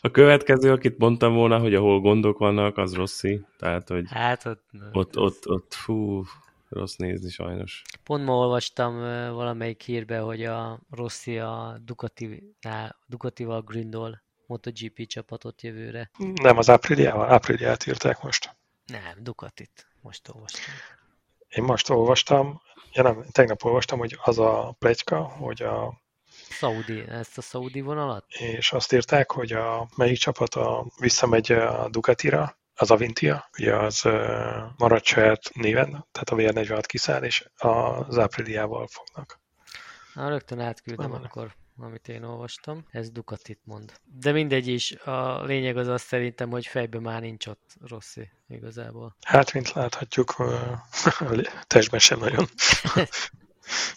[0.00, 3.40] A következő, akit mondtam volna, hogy ahol gondok vannak, az Rossi.
[3.58, 6.24] Tehát, hogy hát ott, ott, ott, ott, fú,
[6.68, 7.82] rossz nézni sajnos.
[8.04, 8.94] Pont ma olvastam
[9.34, 12.56] valamelyik hírbe, hogy a Rossi a Ducati,
[13.06, 16.10] Ducatival grindol MotoGP csapatot jövőre.
[16.42, 18.56] Nem, az ápriliával, ápriliát írták most.
[18.86, 19.86] Nem, Ducatit.
[20.00, 20.74] Most olvastam.
[21.48, 22.60] Én most olvastam,
[22.92, 26.00] ja nem, tegnap olvastam, hogy az a plegyka, hogy a
[26.52, 28.24] Saudi, ezt a Saudi vonalat?
[28.28, 34.04] És azt írták, hogy a melyik csapat a, visszamegy a Ducatira, az Avintia, ugye az
[34.04, 34.12] uh,
[34.76, 39.40] maradt saját néven, tehát a VR46 kiszáll, és az Apriliával fognak.
[40.14, 42.86] Na, rögtön átküldem Nem akkor, amit én olvastam.
[42.90, 43.92] Ez Ducatit mond.
[44.04, 49.16] De mindegy is, a lényeg az azt szerintem, hogy fejben már nincs ott Rossi igazából.
[49.20, 52.46] Hát, mint láthatjuk, uh, testben sem nagyon.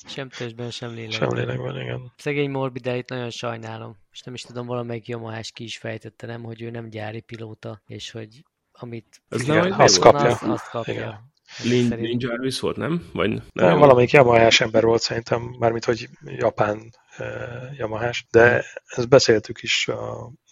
[0.07, 1.29] Sem testben, sem lélekben.
[1.29, 2.13] Sem lélekben, igen.
[2.17, 3.97] Szegény Morbidellit nagyon sajnálom.
[4.11, 7.81] És nem is tudom, valamelyik Yamahás ki is fejtette, nem, hogy ő nem gyári pilóta,
[7.87, 10.29] és hogy amit Ez igen, nem azt kapja.
[10.29, 10.93] Azt, azt kapja.
[10.93, 11.33] Igen.
[11.63, 11.99] Lin.
[11.99, 13.09] Lin Jarvis volt, nem?
[13.13, 13.43] Vagy nem?
[13.53, 19.87] nem valamelyik Yamahás ember volt szerintem, mármint, hogy japán uh, Yamahás, de ezt beszéltük is,
[19.87, 19.95] uh,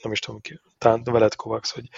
[0.02, 1.90] nem is tudom ki, talán veled Kovacs, hogy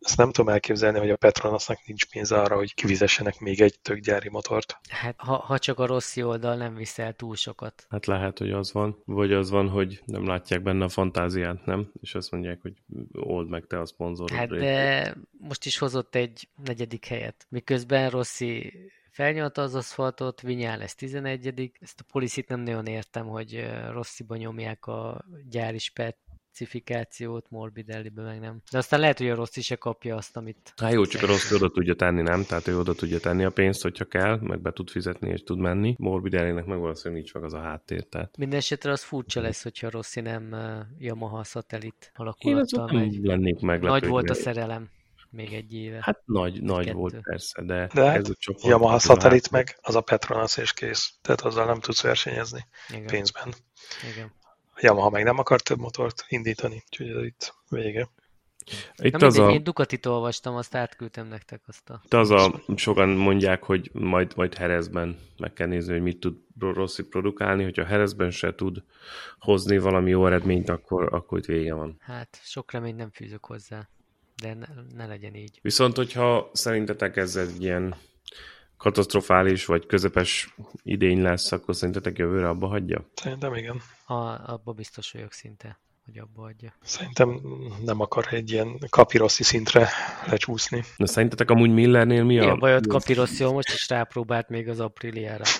[0.00, 3.98] ezt nem tudom elképzelni, hogy a Petronasnak nincs pénze arra, hogy kivizessenek még egy tök
[3.98, 4.78] gyári motort.
[4.88, 7.86] Hát ha, ha csak a rossz oldal nem viszel túl sokat.
[7.90, 9.02] Hát lehet, hogy az van.
[9.04, 11.92] Vagy az van, hogy nem látják benne a fantáziát, nem?
[12.00, 12.72] És azt mondják, hogy
[13.12, 14.38] old meg te a szponzorod.
[14.38, 17.46] Hát de most is hozott egy negyedik helyet.
[17.48, 18.72] Miközben Rossi
[19.10, 24.86] felnyalta az aszfaltot, Vinyál lesz 11 Ezt a policit nem nagyon értem, hogy Rossziba nyomják
[24.86, 26.16] a gyári spet
[26.50, 28.62] specifikációt, Morbidelli-be meg nem.
[28.70, 30.72] De aztán lehet, hogy a rossz is se kapja azt, amit...
[30.76, 32.44] Hát jó, csak a rossz oda tudja tenni, nem?
[32.44, 35.58] Tehát ő oda tudja tenni a pénzt, hogyha kell, meg be tud fizetni és tud
[35.58, 35.94] menni.
[35.98, 38.04] Morbidelli-nek meg valószínűleg nincs meg az a háttér.
[38.04, 38.36] Tehát...
[38.36, 43.20] Mindenesetre az furcsa lesz, hogyha Rossi nem uh, Yamaha szatellit alakulattal megy.
[43.20, 44.90] Nem lennék Nagy volt a szerelem
[45.30, 45.98] még egy éve.
[46.00, 46.96] Hát nagy, nagy kettő.
[46.96, 48.64] volt persze, de, de ez a csoport...
[48.64, 51.14] Yamaha szatellit meg, az a Petronas és kész.
[51.22, 53.06] Tehát azzal nem tudsz versenyezni Igen.
[53.06, 53.54] pénzben.
[54.12, 54.32] Igen.
[54.80, 58.08] Yamaha meg nem akar több motort indítani, úgyhogy ez itt vége.
[58.96, 59.56] Itt Na az mindegy, a...
[59.56, 62.00] én Ducatit olvastam, azt átküldtem nektek azt a...
[62.04, 66.36] Itt az a, sokan mondják, hogy majd, majd Herezben meg kell nézni, hogy mit tud
[66.58, 68.82] Rossi produkálni, hogyha Herezben se tud
[69.38, 71.96] hozni valami jó eredményt, akkor, akkor itt vége van.
[72.00, 73.88] Hát, sok reményt nem fűzök hozzá,
[74.42, 75.58] de ne, ne legyen így.
[75.62, 77.94] Viszont, hogyha szerintetek ez egy ilyen
[78.80, 83.04] katasztrofális vagy közepes idény lesz, akkor szerintetek jövőre abba hagyja?
[83.14, 83.80] Szerintem igen.
[84.06, 84.14] A,
[84.52, 86.74] abba biztos vagyok szinte, hogy abba hagyja.
[86.82, 87.40] Szerintem
[87.84, 89.88] nem akar egy ilyen kapiroszi szintre
[90.26, 90.82] lecsúszni.
[90.96, 92.42] Na szerintetek amúgy Millernél mi a...
[92.42, 95.44] Igen, bajod kapiroszi, most is rápróbált még az apriliára.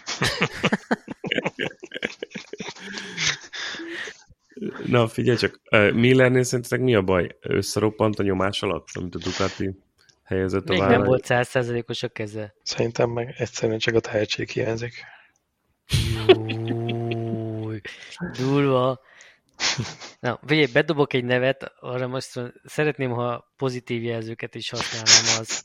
[4.87, 5.61] Na figyelj csak,
[5.95, 7.37] Millernél szerintetek mi a baj?
[7.41, 9.79] Összeroppant a nyomás alatt, amit a Ducati
[10.31, 12.55] helyezett a Még nem volt százszerzelékos a keze.
[12.63, 15.05] Szerintem meg egyszerűen csak a tehetség hiányzik.
[16.47, 17.81] Júj,
[18.39, 19.01] durva.
[20.21, 25.65] Na, figyelj, bedobok egy nevet, arra most szeretném, ha pozitív jelzőket is használnám az.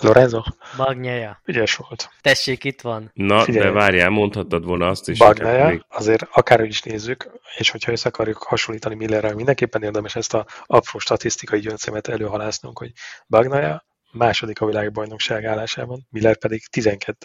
[0.00, 0.42] Lorenzo?
[0.76, 1.40] Magnyaja.
[1.44, 2.10] Ügyes volt.
[2.20, 3.10] Tessék, itt van.
[3.14, 3.64] Na, Figyelj.
[3.64, 5.18] de várjál, mondhattad volna azt is.
[5.18, 10.46] Magnyaja, azért akárhogy is nézzük, és hogyha össze akarjuk hasonlítani Millerrel, mindenképpen érdemes ezt a
[10.66, 12.92] apró statisztikai gyöncémet előhalásznunk, hogy
[13.28, 17.16] Bagnaja második a világbajnokság állásában, Miller pedig 12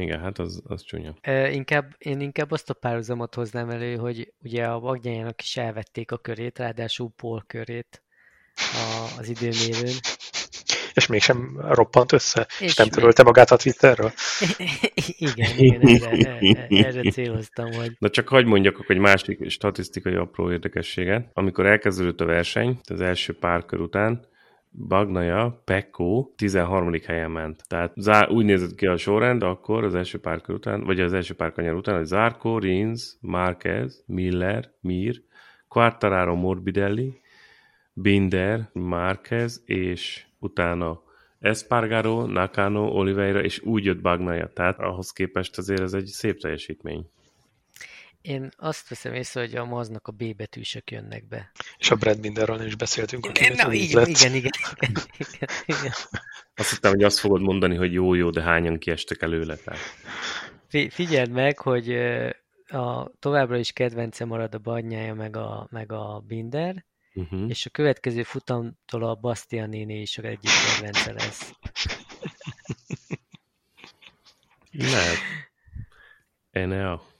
[0.00, 1.14] igen, hát az, az csúnya.
[1.20, 6.12] E, inkább, én inkább azt a párhuzamot hoznám elő, hogy ugye a Magnyájának is elvették
[6.12, 8.02] a körét, ráadásul Paul körét
[8.54, 9.94] a, az időmérőn.
[10.94, 12.46] És mégsem roppant össze?
[12.48, 13.32] És, és nem törölte még...
[13.32, 14.12] magát a Twitterről?
[15.18, 16.38] igen, igen, erre,
[16.86, 17.96] erre céloztam, hogy...
[17.98, 21.30] Na csak hagyd mondjak hogy másik statisztikai apró érdekességet.
[21.32, 24.26] Amikor elkezdődött a verseny, az első pár kör után,
[24.78, 26.92] Bagnaja, Pekko 13.
[27.06, 27.68] helyen ment.
[27.68, 31.12] Tehát zár, úgy nézett ki a sorrend akkor az első pár kör után, vagy az
[31.12, 35.22] első pár kanyar után, hogy Zarko, Rins, Marquez, Miller, Mir,
[35.68, 37.20] Quartararo, Morbidelli,
[37.92, 41.02] Binder, Marquez, és utána
[41.38, 44.50] Espargaro, Nakano, Oliveira, és úgy jött Bagnaja.
[44.52, 47.06] Tehát ahhoz képest azért ez egy szép teljesítmény.
[48.24, 51.50] Én azt veszem észre, hogy a maznak a B betűsök jönnek be.
[51.76, 53.26] És a Brad Binderről is beszéltünk.
[53.28, 54.52] Igen, na, így, igen, igen, igen,
[55.18, 55.92] igen, igen.
[56.54, 59.56] Azt hittem, hogy azt fogod mondani, hogy jó-jó, de hányan kiestek előle.
[59.56, 59.78] Tehát.
[60.90, 61.92] Figyeld meg, hogy
[62.66, 67.48] a, továbbra is kedvence marad a Badnyája meg a, meg a Binder, uh-huh.
[67.48, 71.52] és a következő futamtól a Bastianini is egyik kedvence lesz.
[74.70, 75.18] Lehet.
[76.50, 77.12] Enea.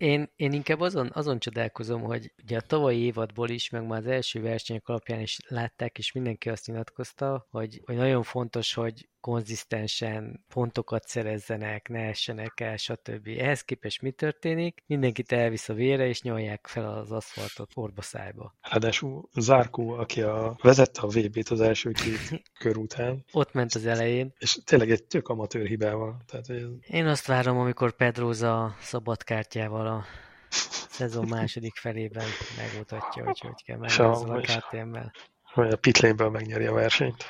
[0.00, 4.06] Én, én inkább azon, azon csodálkozom, hogy ugye a tavalyi évadból is, meg már az
[4.06, 10.44] első versenyek alapján is látták, és mindenki azt nyilatkozta, hogy, hogy nagyon fontos, hogy konzisztensen
[10.48, 13.28] pontokat szerezzenek, ne essenek el, stb.
[13.38, 14.82] Ehhez képest mi történik?
[14.86, 18.54] Mindenkit elvisz a vére, és nyolják fel az aszfaltot orba szájba.
[18.60, 23.24] Ráadásul Zárkó, aki a, vezette a VB-t az első két kör után.
[23.32, 24.32] Ott ment az elején.
[24.38, 26.16] És tényleg egy tök amatőr hibával.
[26.26, 26.66] Tehát, hogy...
[26.80, 30.04] Én azt várom, amikor Pedroza szabadkártyával a
[30.90, 35.12] szezon második felében megmutatja, hogy hogy kell menni a KTM-mel
[35.52, 37.24] hogy a pitlane megnyeri a versenyt.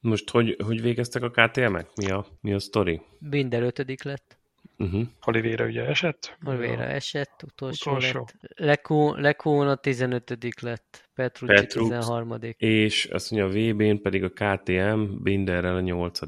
[0.00, 1.90] Most hogy, hogy végeztek a KTM-ek?
[1.94, 3.00] Mi a, mi a sztori?
[3.18, 4.38] Binder ötödik lett.
[4.78, 5.02] Uh-huh.
[5.26, 6.36] Oliveira ugye esett?
[6.44, 8.26] Oliveira esett, utolsó, utolsó.
[8.54, 9.20] lett.
[9.20, 15.22] Lekón a 15 lett, Petrucci Petrux, 13 És azt mondja, a VB-n pedig a KTM
[15.22, 16.20] Binderrel a 8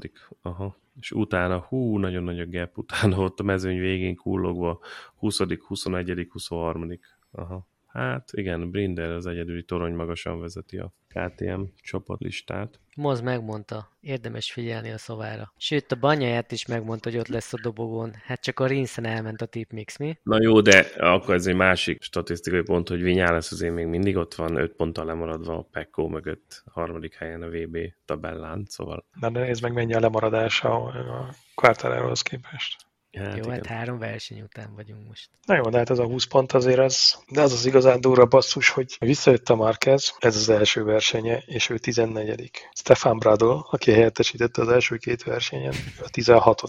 [0.43, 0.81] Aha.
[1.01, 4.81] És utána, hú, nagyon nagy a gap, utána ott a mezőny végén kullogva
[5.16, 6.99] 20 21 23
[7.31, 7.66] Aha.
[7.93, 12.80] Hát igen, Brinder az egyedüli torony magasan vezeti a KTM csapatlistát.
[12.97, 15.53] Moz megmondta, érdemes figyelni a szavára.
[15.57, 18.12] Sőt, a banyáját is megmondta, hogy ott lesz a dobogón.
[18.24, 20.18] Hát csak a Rinszen elment a tipmix, mi?
[20.22, 24.34] Na jó, de akkor ez egy másik statisztikai pont, hogy lesz azért még mindig ott
[24.34, 29.07] van, 5 ponttal lemaradva a Pekko mögött, a harmadik helyen a VB tabellán, szóval...
[29.20, 32.90] Na de nézd meg, mennyi a lemaradása a Quartararohoz képest.
[33.19, 33.51] Hát, jó, igen.
[33.51, 35.31] hát három verseny után vagyunk most.
[35.47, 38.27] Na jó, de hát ez a 20 pont azért az, de az az igazán durva
[38.27, 43.93] basszus, hogy visszajött a Marquez, ez az első versenye, és ő 14 Stefan Bradl, aki
[43.93, 46.63] helyettesítette az első két versenyen, a 16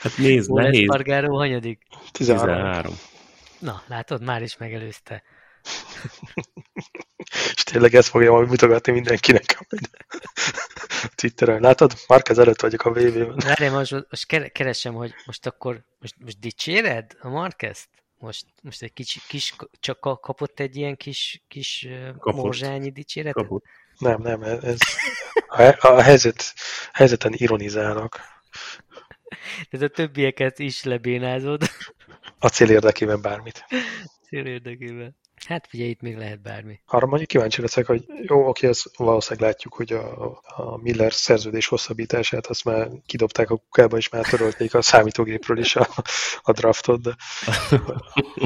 [0.00, 0.86] Hát nézd, nehéz.
[0.86, 1.82] Pargáró hanyadik?
[2.12, 2.54] 13.
[2.54, 2.94] 13.
[3.58, 5.22] Na, látod, már is megelőzte.
[7.54, 9.66] és tényleg ezt fogja majd mutogatni mindenkinek.
[11.14, 11.60] Twitteren.
[11.60, 11.92] Látod?
[12.08, 13.36] Márkez előtt vagyok a VV-ben.
[13.36, 17.88] Várjál, most, most keresem, hogy most akkor most, most dicséred a Markezt?
[18.18, 21.88] Most, most egy kis, kis, csak kapott egy ilyen kis, kis
[22.18, 22.34] kapott.
[22.34, 23.42] morzsányi dicséretet?
[23.42, 23.64] Kapott.
[23.98, 24.78] Nem, nem, ez
[25.46, 26.54] a, a helyzet,
[26.92, 28.20] helyzeten ironizálnak.
[29.70, 31.62] Ez a többieket is lebénázod.
[32.38, 33.64] A cél érdekében bármit.
[34.28, 35.16] Cél érdekében.
[35.44, 36.80] Hát figyelj, itt még lehet bármi.
[36.86, 41.66] Arra mondjuk kíváncsi leszek, hogy jó, oké, ezt valószínűleg látjuk, hogy a, a Miller szerződés
[41.66, 45.88] hosszabbítását azt már kidobták a kukába, és már törölték a számítógépről is a,
[46.42, 47.14] a draftot, de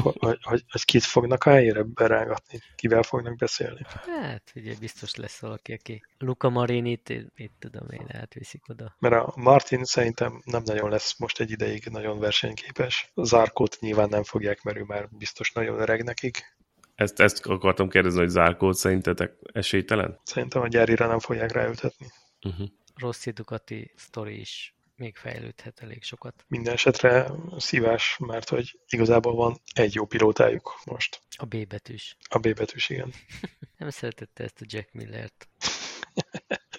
[0.01, 3.81] hogy, hogy, hogy kit fognak a helyére berángatni, kivel fognak beszélni.
[4.21, 8.95] Hát, ugye biztos lesz valaki, aki Luca Marinit, mit tudom én, átviszik oda.
[8.99, 13.11] Mert a Martin szerintem nem nagyon lesz most egy ideig nagyon versenyképes.
[13.15, 16.59] Zárkót nyilván nem fogják, mert ő már biztos nagyon öreg nekik.
[17.01, 20.19] Ezt, ezt akartam kérdezni, hogy Zárkót szerintetek esélytelen?
[20.23, 22.07] Szerintem a gyárira nem fogják ráültetni.
[22.43, 22.67] Uh-huh.
[22.95, 26.45] Rossz Ducati sztori is még fejlődhet elég sokat.
[26.47, 31.21] Minden esetre szívás, mert hogy igazából van egy jó pilótájuk most.
[31.37, 32.17] A B betűs.
[32.29, 33.13] A B betűs, igen.
[33.77, 35.47] nem szeretette ezt a Jack Millert.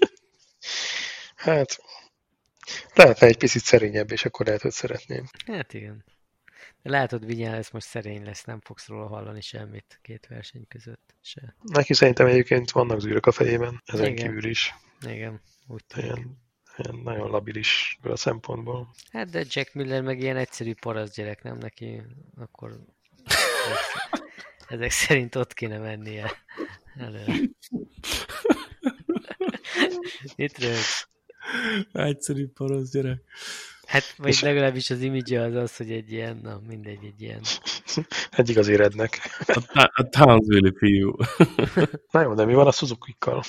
[1.46, 1.82] hát,
[2.94, 5.24] lehetne egy picit szerényebb, és akkor lehet, hogy szeretném.
[5.46, 6.04] Hát igen.
[6.82, 11.14] De látod, Vinyá ez most szerény lesz, nem fogsz róla hallani semmit két verseny között
[11.20, 11.56] se.
[11.62, 14.26] Neki szerintem egyébként vannak zűrök a fejében, ezen Igen.
[14.26, 14.74] kívül is.
[15.06, 16.38] Igen, úgy ilyen,
[16.76, 18.94] ilyen nagyon labilis a szempontból.
[19.10, 22.02] Hát de Jack Miller meg ilyen egyszerű parasz gyerek, nem neki,
[22.36, 22.78] akkor
[24.68, 26.32] ezek szerint ott kéne mennie
[26.98, 27.34] előre.
[30.36, 31.08] Rögsz.
[31.92, 33.22] Egyszerű parasz gyerek.
[33.92, 37.40] Hát, vagy és legalábbis az image az az, hogy egy ilyen, na mindegy, egy ilyen.
[38.30, 39.20] egy igazi rednek.
[39.46, 41.16] A, a Townsville fiú.
[42.12, 43.42] na jó, de mi van a Suzuki-kkal?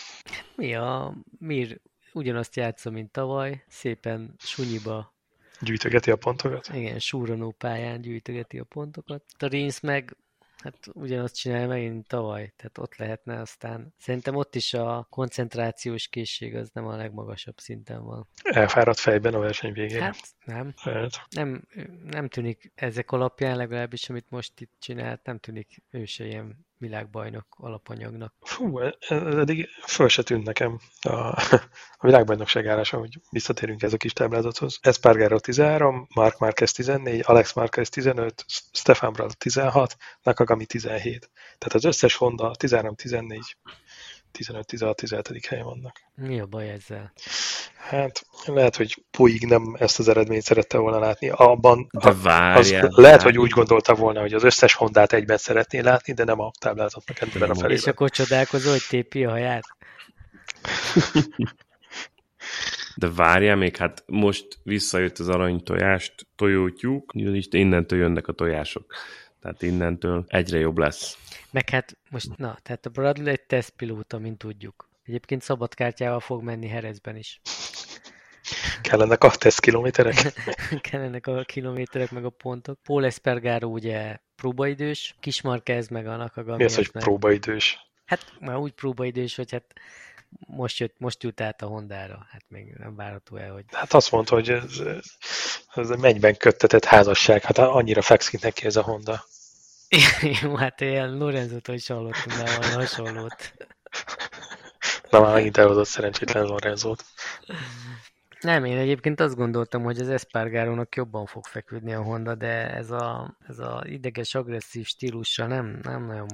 [0.56, 1.82] Mi a Mir
[2.14, 5.14] ugyanazt játsza, mint tavaly, szépen sunyiba
[5.60, 6.70] gyűjtögeti a pontokat?
[6.74, 9.24] Igen, súranó pályán gyűjtögeti a pontokat.
[9.40, 10.18] A Rins meg
[10.64, 13.94] Hát ugyanazt csinálja megint tavaly, tehát ott lehetne aztán.
[13.98, 18.28] Szerintem ott is a koncentrációs készség az nem a legmagasabb szinten van.
[18.44, 20.02] Elfáradt fejben a verseny végén?
[20.02, 20.74] Hát nem.
[20.84, 21.22] Lehet.
[21.30, 21.68] Nem,
[22.04, 27.46] nem tűnik ezek alapján legalábbis, amit most itt csinált, nem tűnik ő se ilyen világbajnok
[27.50, 28.34] alapanyagnak.
[28.40, 31.10] Fú, ez eddig föl se tűnt nekem a,
[31.98, 34.80] a világbajnokság állása, hogy visszatérünk ez a kis táblázathoz.
[34.82, 41.30] Espargaro 13, Mark Marquez 14, Alex Marquez 15, Stefan Bradl 16, Nakagami 17.
[41.58, 42.96] Tehát az összes Honda 13,
[44.34, 45.46] 14, 15, 16, 17.
[45.46, 46.02] helyen vannak.
[46.16, 47.14] Mi a baj ezzel?
[47.90, 51.30] Hát lehet, hogy Puig nem ezt az eredményt szerette volna látni.
[51.30, 55.80] Abban de várjál, az, lehet, hogy úgy gondolta volna, hogy az összes Hondát egyben szeretné
[55.80, 57.78] látni, de nem a táblázatnak ebben a felében.
[57.78, 59.64] És akkor csodálkozó, hogy tépi a haját?
[62.96, 67.12] De várjál még, hát most visszajött az arany tojást, tojótyúk,
[67.50, 68.94] innentől jönnek a tojások.
[69.44, 71.18] Tehát innentől egyre jobb lesz.
[71.52, 74.90] Meg hát most, na, tehát a Bradley egy tesztpilóta, mint tudjuk.
[75.04, 77.42] Egyébként szabadkártyával fog menni Herezben is.
[78.82, 80.16] Kellenek a teszt kilométerek?
[80.90, 82.80] Kellenek a kilométerek, meg a pontok.
[82.84, 86.58] Paul Espargaro ugye próbaidős, Kismarquez meg a Nakagami.
[86.58, 87.78] Mi az, hogy próbaidős?
[88.06, 89.74] Hát már úgy próbaidős, hogy hát
[90.40, 93.66] most, jött, most jut át a Hondára, hát még nem várható el, hogy...
[93.72, 94.82] Hát azt mondta, hogy ez,
[95.74, 99.26] ez a mennyben köttetett házasság, hát annyira fekszik neki ez a Honda.
[100.42, 103.54] Jó, hát ilyen Lorenzo-tól is hallottunk már valami hasonlót.
[105.10, 107.06] Na már megint elhozott szerencsétlen Lorenzót.
[108.40, 112.92] Nem, én egyébként azt gondoltam, hogy az Espargarónak jobban fog feküdni a Honda, de ez
[112.92, 116.28] a, ez a ideges, agresszív stílussal nem, nem nagyon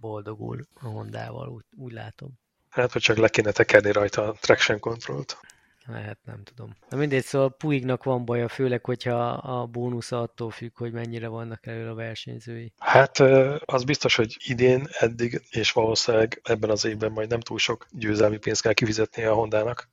[0.00, 2.38] boldogul a Hondával, úgy, úgy látom.
[2.76, 5.38] Hát, hogy csak le kéne tekerni rajta a traction controlt.
[5.86, 6.76] Lehet, nem tudom.
[6.88, 11.66] Na mindegy, szóval Puignak van baja, főleg, hogyha a bónusz attól függ, hogy mennyire vannak
[11.66, 12.72] elő a versenyzői.
[12.78, 13.18] Hát
[13.64, 18.36] az biztos, hogy idén, eddig, és valószínűleg ebben az évben majd nem túl sok győzelmi
[18.36, 19.88] pénzt kell kifizetni a Hondának.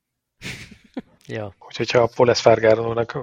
[1.28, 1.56] ja.
[1.60, 3.18] Úgyhogy ha a Poles Fargárónak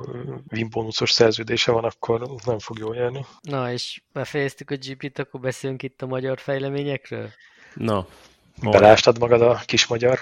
[0.70, 3.24] bónuszos szerződése van, akkor nem fog jól jönni.
[3.40, 7.30] Na, és befejeztük a GP-t, akkor beszélünk itt a magyar fejleményekről?
[7.74, 8.06] Na,
[8.62, 10.18] Belástad magad a kis magyar?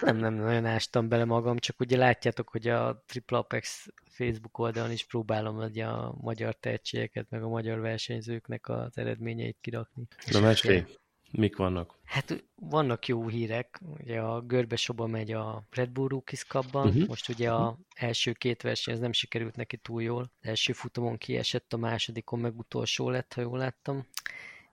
[0.00, 4.90] Nem, nem nagyon ástam bele magam, csak ugye látjátok, hogy a Triple Apex Facebook oldalon
[4.90, 10.06] is próbálom hogy a magyar tehetségeket, meg a magyar versenyzőknek az eredményeit kirakni.
[10.30, 10.84] Na, mesélj,
[11.30, 11.94] mik vannak?
[12.04, 17.06] Hát vannak jó hírek, ugye a Görbesoba megy a Red Bull Rookies Cup-ban, uh-huh.
[17.06, 21.18] most ugye a első két verseny ez nem sikerült neki túl jól, az első futamon
[21.18, 24.06] kiesett, a másodikon meg utolsó lett, ha jól láttam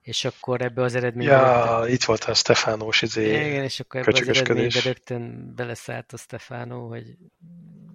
[0.06, 1.32] és akkor ebbe az eredménybe...
[1.32, 1.94] Ja, rögtön...
[1.94, 6.88] itt volt a Stefánós izé Igen, és akkor ebbe az eredménybe rögtön beleszállt a Stefánó,
[6.88, 7.16] hogy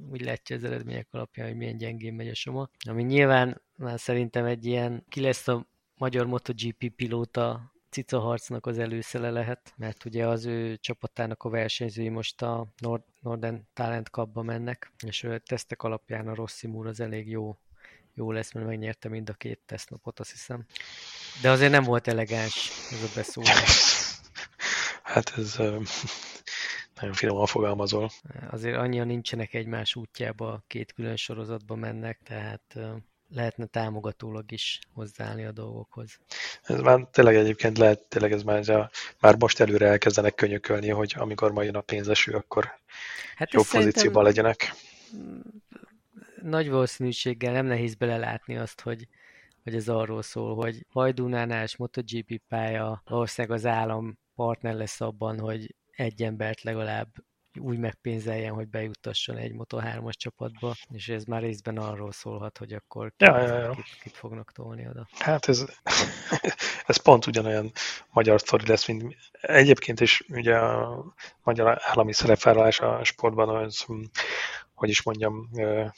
[0.09, 2.69] úgy látja az eredmények alapján, hogy milyen gyengén megy a soma.
[2.89, 8.77] Ami nyilván már szerintem egy ilyen, ki lesz a magyar MotoGP pilóta cica harcnak az
[8.77, 14.41] előszele lehet, mert ugye az ő csapatának a versenyzői most a Nord Northern Talent Cup-ba
[14.41, 17.57] mennek, és a tesztek alapján a Rossi Moore az elég jó
[18.13, 20.65] jó lesz, mert megnyerte mind a két tesztnapot, azt hiszem.
[21.41, 23.89] De azért nem volt elegáns ez a beszólás.
[25.03, 25.55] Hát ez
[26.95, 28.11] nagyon finoman fogalmazol.
[28.49, 32.77] Azért annyian nincsenek egymás útjába, két külön sorozatba mennek, tehát
[33.33, 36.19] lehetne támogatólag is hozzáállni a dolgokhoz.
[36.61, 41.51] Ez már tényleg egyébként lehet, tényleg ez már, már most előre elkezdenek könyökölni, hogy amikor
[41.51, 42.79] majd jön a pénzeső, akkor
[43.35, 44.73] hát jobb pozícióban legyenek
[46.41, 49.07] nagy valószínűséggel nem nehéz belelátni azt, hogy,
[49.63, 55.39] hogy ez arról szól, hogy Hajdunánál és MotoGP pálya valószínűleg az állam partner lesz abban,
[55.39, 57.07] hogy egy embert legalább
[57.59, 63.13] úgy megpénzeljen, hogy bejuttasson egy Moto3-as csapatba, és ez már részben arról szólhat, hogy akkor
[63.17, 63.71] ja, ja, ja.
[63.71, 65.07] Kit, kit fognak tolni oda.
[65.11, 65.65] Hát ez,
[66.85, 67.71] ez pont ugyanolyan
[68.09, 71.05] magyar sztori lesz, mint egyébként is ugye a
[71.43, 73.85] magyar állami szerepvállalás a sportban az
[74.81, 75.49] hogy is mondjam,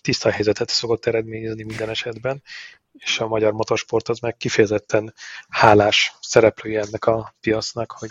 [0.02, 2.44] tiszta helyzetet szokott eredményezni minden esetben,
[2.92, 5.14] és a magyar motorsport az meg kifejezetten
[5.50, 8.10] hálás szereplője ennek a piacnak, hogy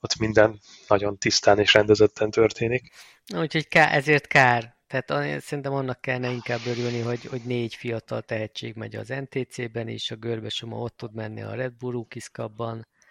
[0.00, 2.92] ott minden nagyon tisztán és rendezetten történik.
[3.34, 4.78] Úgyhogy kár, ezért kár.
[4.86, 10.10] Tehát szerintem annak kellene inkább örülni, hogy, hogy négy fiatal tehetség megy az NTC-ben is,
[10.10, 12.28] a Görbesoma ott tud menni a Red Bull Rookies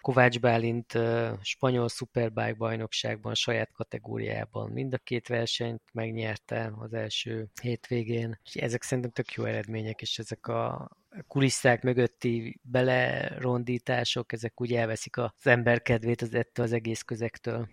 [0.00, 0.98] Kovács Bálint
[1.40, 8.40] spanyol Superbike bajnokságban, saját kategóriában mind a két versenyt megnyerte az első hétvégén.
[8.52, 10.90] Ezek szerintem tök jó eredmények, és ezek a
[11.26, 17.68] kulisszák mögötti belerondítások, ezek úgy elveszik az ember kedvét az ettől az egész közektől.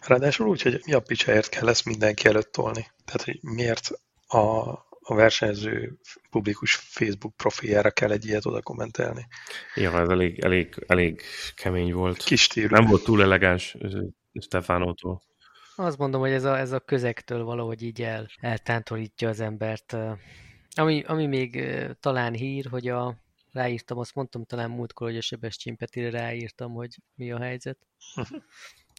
[0.00, 2.86] Ráadásul úgy, hogy mi a picsáért kell ezt mindenki előtt tolni.
[3.04, 3.88] Tehát, hogy miért
[4.26, 5.98] a a versenyző
[6.30, 9.26] publikus Facebook profiljára kell egy ilyet oda kommentelni.
[9.74, 11.22] Ja, ez elég, elég, elég
[11.54, 12.16] kemény volt.
[12.16, 12.66] Kis tírű.
[12.66, 13.76] Nem volt túl elegáns
[14.40, 15.22] Stefánótól.
[15.76, 19.96] Azt mondom, hogy ez a, ez a közektől valahogy így el, eltántorítja az embert.
[20.74, 21.64] Ami, ami még
[22.00, 23.16] talán hír, hogy a
[23.52, 27.78] ráírtam, azt mondtam talán múltkor, hogy a Sebestyén Petire ráírtam, hogy mi a helyzet.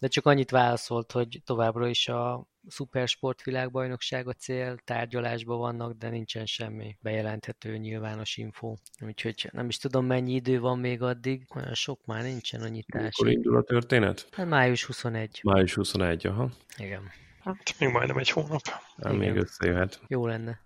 [0.02, 6.46] De csak annyit válaszolt, hogy továbbra is a szupersport világbajnoksága cél, tárgyalásban vannak, de nincsen
[6.46, 8.76] semmi bejelenthető nyilvános info.
[9.02, 11.46] Úgyhogy nem is tudom, mennyi idő van még addig.
[11.56, 13.04] Olyan sok már nincsen a nyitás.
[13.04, 14.28] Mikor indul a történet?
[14.32, 15.40] Hát május 21.
[15.44, 16.50] Május 21, aha.
[16.78, 17.02] Igen.
[17.40, 18.62] Hát még majdnem egy hónap.
[19.04, 20.02] Hát még összejöhet.
[20.08, 20.62] Jó lenne.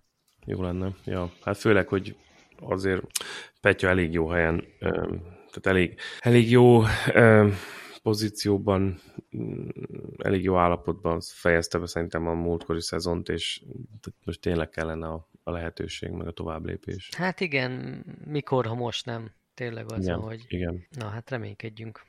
[0.45, 0.95] Jó lenne.
[1.05, 2.15] Ja, hát főleg, hogy
[2.59, 3.01] azért
[3.61, 6.83] Petya elég jó helyen, tehát elég, elég jó
[8.07, 8.99] pozícióban,
[9.37, 9.67] mm,
[10.17, 13.61] elég jó állapotban fejezte be szerintem a múltkori szezont, és
[14.25, 17.09] most tényleg kellene a, a lehetőség, meg a továbblépés.
[17.17, 19.31] Hát igen, mikor, ha most nem.
[19.53, 20.45] Tényleg az, igen, hogy...
[20.47, 20.87] Igen.
[20.89, 22.01] Na, hát reménykedjünk.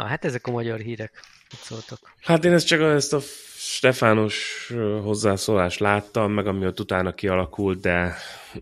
[0.00, 1.12] Na, hát ezek a magyar hírek.
[1.50, 1.98] Mit szóltok?
[2.20, 3.18] Hát én ezt csak ezt a
[3.56, 4.66] Stefános
[5.02, 8.14] hozzászólást láttam, meg ami ott utána kialakult, de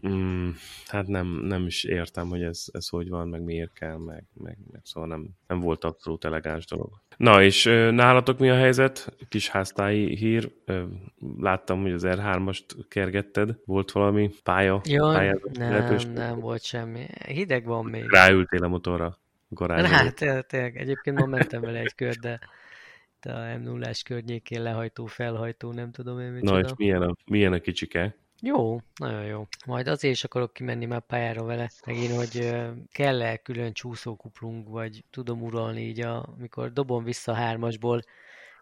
[0.09, 0.51] mm,
[0.87, 4.59] hát nem, nem is értem, hogy ez, ez hogy van, meg miért kell, meg, meg,
[4.71, 6.91] meg szóval nem, nem volt abszolút elegáns dolog.
[7.17, 9.17] Na, és nálatok mi a helyzet?
[9.29, 10.53] Kis háztáji hír.
[11.39, 13.57] Láttam, hogy az R3-ast kergetted.
[13.65, 14.81] Volt valami pálya?
[14.85, 17.07] Jaj, nem, nem volt semmi.
[17.27, 18.05] Hideg van még.
[18.11, 19.19] Ráültél a motorra
[19.49, 19.91] garázsban.
[19.91, 22.39] Hát tényleg, egyébként ma mentem vele egy kör, de
[23.23, 27.53] a m 0 környékén lehajtó, felhajtó, nem tudom én mit Na, és milyen a, milyen
[27.53, 28.17] a kicsike?
[28.41, 29.47] Jó, nagyon jó.
[29.67, 32.57] Majd azért is akarok kimenni már pályára vele, megint, hogy
[32.93, 38.03] kell-e külön csúszókuplunk, vagy tudom uralni így, amikor dobom vissza hármasból,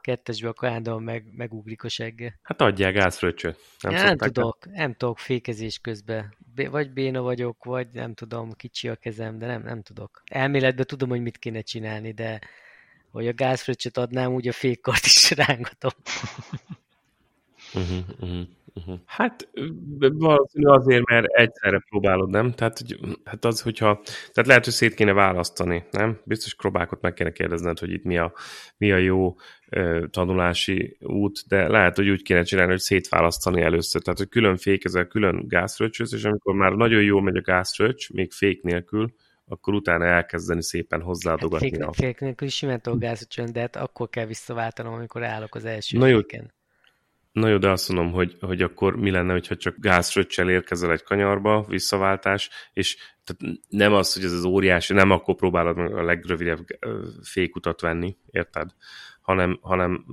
[0.07, 2.39] kettesbe a kajándal meg, megugrik a segge.
[2.43, 3.59] Hát adják gázfröccsöt.
[3.81, 6.35] Nem, ja, nem tudok, nem tudok fékezés közben.
[6.71, 10.23] Vagy béna vagyok, vagy nem tudom, kicsi a kezem, de nem, nem tudok.
[10.25, 12.41] Elméletben tudom, hogy mit kéne csinálni, de
[13.11, 15.91] hogy a gázfröccsöt adnám, úgy a fékkart is rángatom.
[17.75, 18.47] uh-huh, uh-huh.
[18.77, 18.99] Uh-huh.
[19.07, 19.49] Hát
[19.99, 22.53] valószínű azért, mert egyszerre próbálod, nem?
[22.53, 26.21] Tehát, hogy, hát az, hogyha, tehát lehet, hogy szét kéne választani, nem?
[26.25, 28.33] Biztos próbákat meg kéne kérdezned, hogy itt mi a,
[28.77, 29.37] mi a jó
[30.11, 34.03] tanulási út, de lehet, hogy úgy kéne csinálni, hogy szétválasztani először.
[34.03, 38.33] Tehát, hogy külön fékezel, külön gázfröccsöz, és amikor már nagyon jó megy a gázfröccs, még
[38.33, 39.15] fék nélkül,
[39.49, 41.71] akkor utána elkezdeni szépen hozzáadogatni.
[41.71, 41.93] Hát fék, a...
[41.93, 42.99] fék nélkül simán tudok
[43.53, 46.55] de hát akkor kell visszaváltanom, amikor állok az első Na jó, féken.
[47.33, 51.03] Na jó, de azt mondom, hogy, hogy akkor mi lenne, hogyha csak gázfröccsel érkezel egy
[51.03, 56.03] kanyarba, visszaváltás, és tehát nem az, hogy ez az óriási, nem akkor próbálod meg a
[56.03, 56.67] legrövidebb
[57.23, 58.71] fékutat venni, érted?
[59.27, 60.05] Hanem, hanem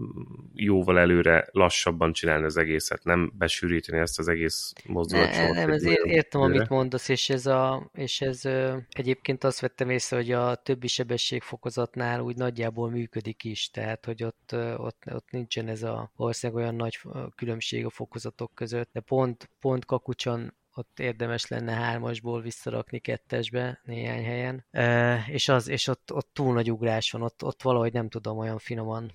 [0.54, 5.36] jóval előre lassabban csinálni az egészet, nem besűríteni ezt az egész mozdulatot.
[5.36, 6.58] Ne, nem, ezért értem, előre.
[6.58, 8.42] amit mondasz, és ez, a, és ez
[8.90, 14.56] egyébként azt vettem észre, hogy a többi sebességfokozatnál úgy nagyjából működik is, tehát hogy ott,
[14.78, 17.00] ott, ott nincsen ez a valószínűleg olyan nagy
[17.36, 24.24] különbség a fokozatok között, de pont, pont kakucsan ott érdemes lenne hármasból visszarakni kettesbe néhány
[24.24, 28.10] helyen, e, és, az, és ott, ott túl nagy ugrás van, ott, ott valahogy nem
[28.10, 29.12] tudom olyan finoman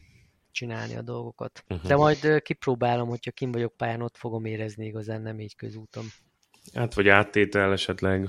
[0.51, 1.65] csinálni a dolgokat.
[1.69, 1.89] Uh-huh.
[1.89, 6.05] De majd kipróbálom, hogyha kim vagyok pályán, ott fogom érezni igazán, nem így közúton.
[6.75, 8.29] Hát, vagy áttétel esetleg.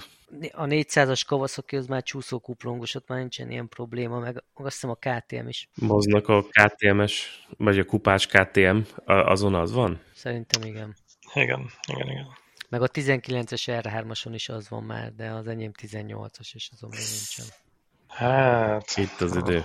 [0.52, 4.96] A 400-as Kawasaki az már csúszókuplongos, ott már nincsen ilyen probléma, meg azt hiszem a
[4.96, 5.70] KTM is.
[5.76, 10.02] Moznak a KTM-es, vagy a kupás KTM, azon az van?
[10.14, 10.96] Szerintem igen.
[11.34, 12.28] Igen, igen, igen.
[12.70, 17.00] Meg a 19-es R3-ason is az van már, de az enyém 18-as, és azon még
[17.00, 17.46] nincsen.
[18.08, 18.98] Hát...
[18.98, 19.64] Itt az idő.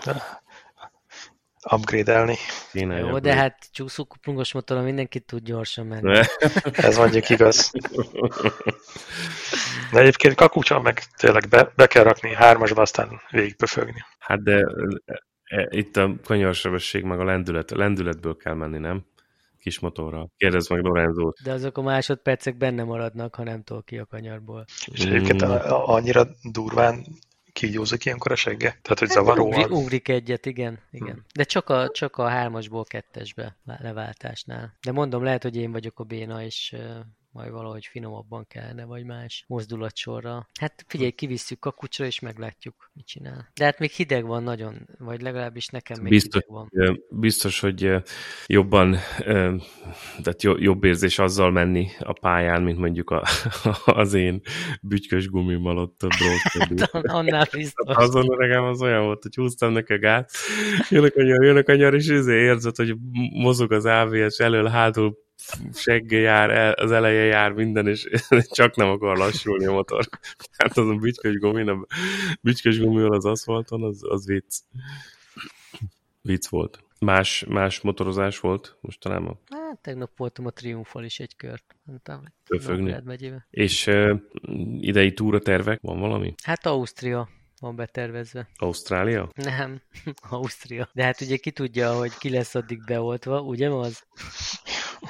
[1.71, 2.37] Upgrade-elni.
[2.73, 6.21] Kéne Jó, de hát csúszókuplungos motoron mindenki tud gyorsan menni.
[6.73, 7.71] Ez mondjuk igaz.
[9.93, 14.05] De egyébként kakucsa meg tényleg be, be kell rakni hármasba, aztán végigpöfögni.
[14.19, 14.67] Hát de
[15.05, 19.05] e, e, itt a kanyarsebesség meg a lendület, a lendületből kell menni, nem?
[19.65, 20.31] Kis motorral.
[20.37, 24.65] Kérdezd meg lorenzo De azok a másodpercek benne maradnak, ha nem tol ki a kanyarból.
[24.93, 25.51] És egyébként mm.
[25.69, 27.05] annyira durván
[27.53, 28.79] kígyózik ilyenkor a segge?
[28.83, 30.79] Tehát, hogy zavaró ugrik, ugrik egyet, igen.
[30.91, 31.15] igen.
[31.15, 31.25] Hmm.
[31.35, 34.77] De csak a, csak a hármasból kettesbe leváltásnál.
[34.83, 36.77] De mondom, lehet, hogy én vagyok a béna, és
[37.35, 40.49] majd valahogy finomabban kellene, vagy más mozdulatsorra.
[40.61, 43.51] Hát figyelj, kivisszük a kucsra, és meglátjuk, mit csinál.
[43.55, 47.01] De hát még hideg van nagyon, vagy legalábbis nekem még biztos, hideg van.
[47.11, 47.93] Biztos, hogy
[48.47, 48.97] jobban,
[50.23, 53.23] tehát jobb érzés azzal menni a pályán, mint mondjuk a,
[53.85, 54.41] az én
[54.83, 57.97] bütykös gumimmal ott a hát, Annál biztos.
[57.97, 60.31] Azon öregem az olyan volt, hogy húztam neki a gát,
[60.91, 62.97] jön a kanyar, jön a kanyar, és ezért érzed, hogy
[63.33, 65.23] mozog az AVS elől, hátul
[65.73, 68.09] segge jár, az eleje jár minden, és
[68.51, 70.09] csak nem akar lassulni a motor.
[70.59, 71.87] Hát az a bütykös gumi, a
[72.41, 74.59] bütykös gumival az aszfalton, az, az vicc.
[76.23, 76.85] Vicc volt.
[76.99, 79.39] Más, más motorozás volt mostanában?
[79.51, 81.77] Hát tegnap voltam a Triumfal is egy kört.
[81.83, 82.95] Mondtam, Fölfögni.
[83.51, 84.21] És uh,
[84.81, 85.81] idei túra tervek?
[85.83, 86.35] Van valami?
[86.43, 87.29] Hát Ausztria
[87.61, 88.49] van betervezve.
[88.57, 89.29] Ausztrália?
[89.35, 89.81] Nem,
[90.31, 90.89] Ausztria.
[90.93, 94.07] De hát ugye ki tudja, hogy ki lesz addig beoltva, ugye az?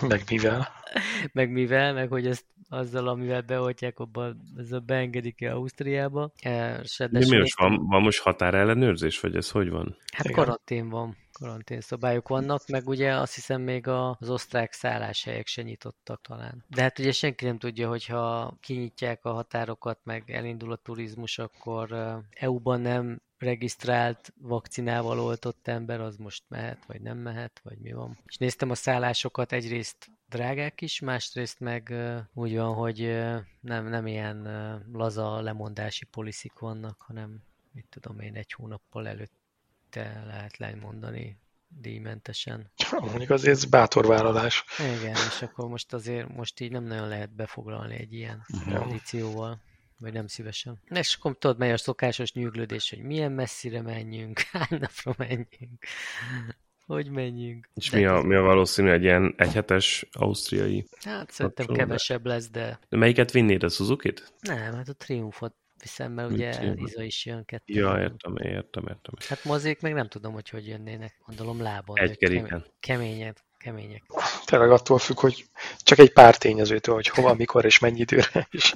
[0.01, 0.69] Meg mivel?
[1.33, 6.33] meg mivel, meg hogy ezt azzal, amivel beoltják, abban ezzel beengedik-e Ausztriába.
[6.43, 9.97] De mi most van, van most határellenőrzés, vagy ez hogy van?
[10.13, 10.37] Hát Igen.
[10.37, 11.17] karantén van.
[11.33, 16.65] karanténszabályok vannak, meg ugye azt hiszem még az osztrák szálláshelyek se nyitottak talán.
[16.69, 22.19] De hát ugye senki nem tudja, hogyha kinyitják a határokat, meg elindul a turizmus, akkor
[22.31, 28.19] EU-ban nem regisztrált vakcinával oltott ember, az most mehet, vagy nem mehet, vagy mi van.
[28.27, 31.95] És néztem a szállásokat, egyrészt drágák is, másrészt meg
[32.35, 32.99] úgy van, hogy
[33.61, 34.49] nem, nem ilyen
[34.93, 37.43] laza lemondási poliszik vannak, hanem
[37.73, 41.39] mit tudom én, egy hónappal előtte lehet lemondani
[41.69, 42.71] díjmentesen.
[42.99, 44.65] Mondjuk azért ez bátor vállalás.
[44.99, 49.63] Igen, és akkor most azért most így nem nagyon lehet befoglalni egy ilyen tradícióval
[50.05, 50.81] vagy nem szívesen.
[50.91, 55.85] És akkor tudod, mely a szokásos nyűglődés, hogy milyen messzire menjünk, hány napra menjünk,
[56.87, 57.69] hogy menjünk.
[57.75, 60.87] És mi a, mi a valószínű egy ilyen egyhetes ausztriai?
[61.01, 62.79] Hát szerintem kevesebb lesz, de...
[62.89, 64.33] De melyiket vinnéd, a Suzuki-t?
[64.41, 67.75] Nem, hát a Triumfot viszem, mert ugye Iza is jön kettő.
[67.75, 69.15] Ja, értem, értem, értem.
[69.29, 71.15] Hát mozék meg nem tudom, hogy hogy jönnének.
[71.27, 71.99] Gondolom lábon.
[71.99, 72.65] Egy keréken.
[72.81, 74.03] Kemények, kemények.
[74.45, 75.47] Tényleg attól függ, hogy
[75.79, 78.75] csak egy pár tényezőtől, hogy hova, mikor és mennyi időre is.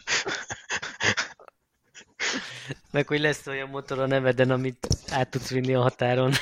[2.91, 6.33] Meg hogy lesz olyan motor a neveden, amit át tudsz vinni a határon.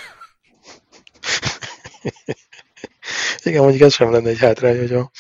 [3.43, 5.11] Igen, mondjuk ez sem lenne egy hátrány, hogy a,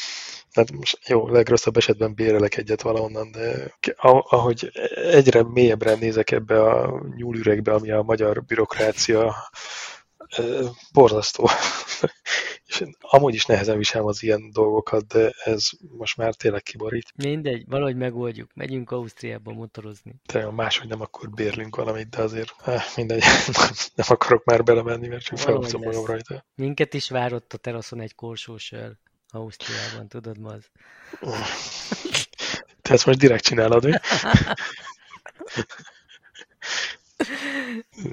[0.52, 7.02] tehát most jó, legrosszabb esetben bérelek egyet valahonnan, de ahogy egyre mélyebbre nézek ebbe a
[7.16, 9.34] nyúlüregbe, ami a magyar bürokrácia,
[10.92, 11.48] borzasztó.
[12.66, 17.12] És amúgy is nehezen viselem az ilyen dolgokat, de ez most már tényleg kiborít.
[17.16, 18.50] Mindegy, valahogy megoldjuk.
[18.54, 20.14] Megyünk Ausztriába motorozni.
[20.26, 23.22] Te máshogy nem, akkor bérlünk valamit, de azért eh, mindegy,
[23.94, 26.44] nem akarok már belemenni, mert csak felhúzom magam rajta.
[26.54, 28.96] Minket is várott a teraszon egy korsósör
[29.28, 30.70] Ausztriában, tudod ma az.
[32.82, 33.92] Te ezt most direkt csinálod, mi?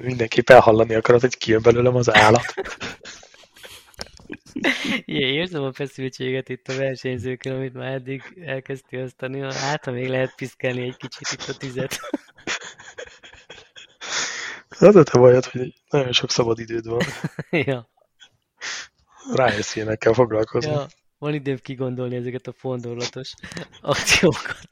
[0.01, 2.53] Mindenképp elhallani akarod, hogy kijön belőlem az állat.
[5.05, 9.39] Igen, érzem a feszültséget itt a versenyzőkön, amit már eddig elkezdtél osztani.
[9.39, 11.99] Hát, ha még lehet piszkálni egy kicsit itt a tizet.
[14.79, 17.01] Az a te bajod, hogy nagyon sok szabad időd van.
[17.67, 17.89] ja.
[19.33, 20.71] Rájössz ilyenekkel foglalkozni.
[20.71, 20.87] Ja,
[21.17, 23.33] van időm kigondolni ezeket a fondorlatos
[23.81, 24.67] akciókat.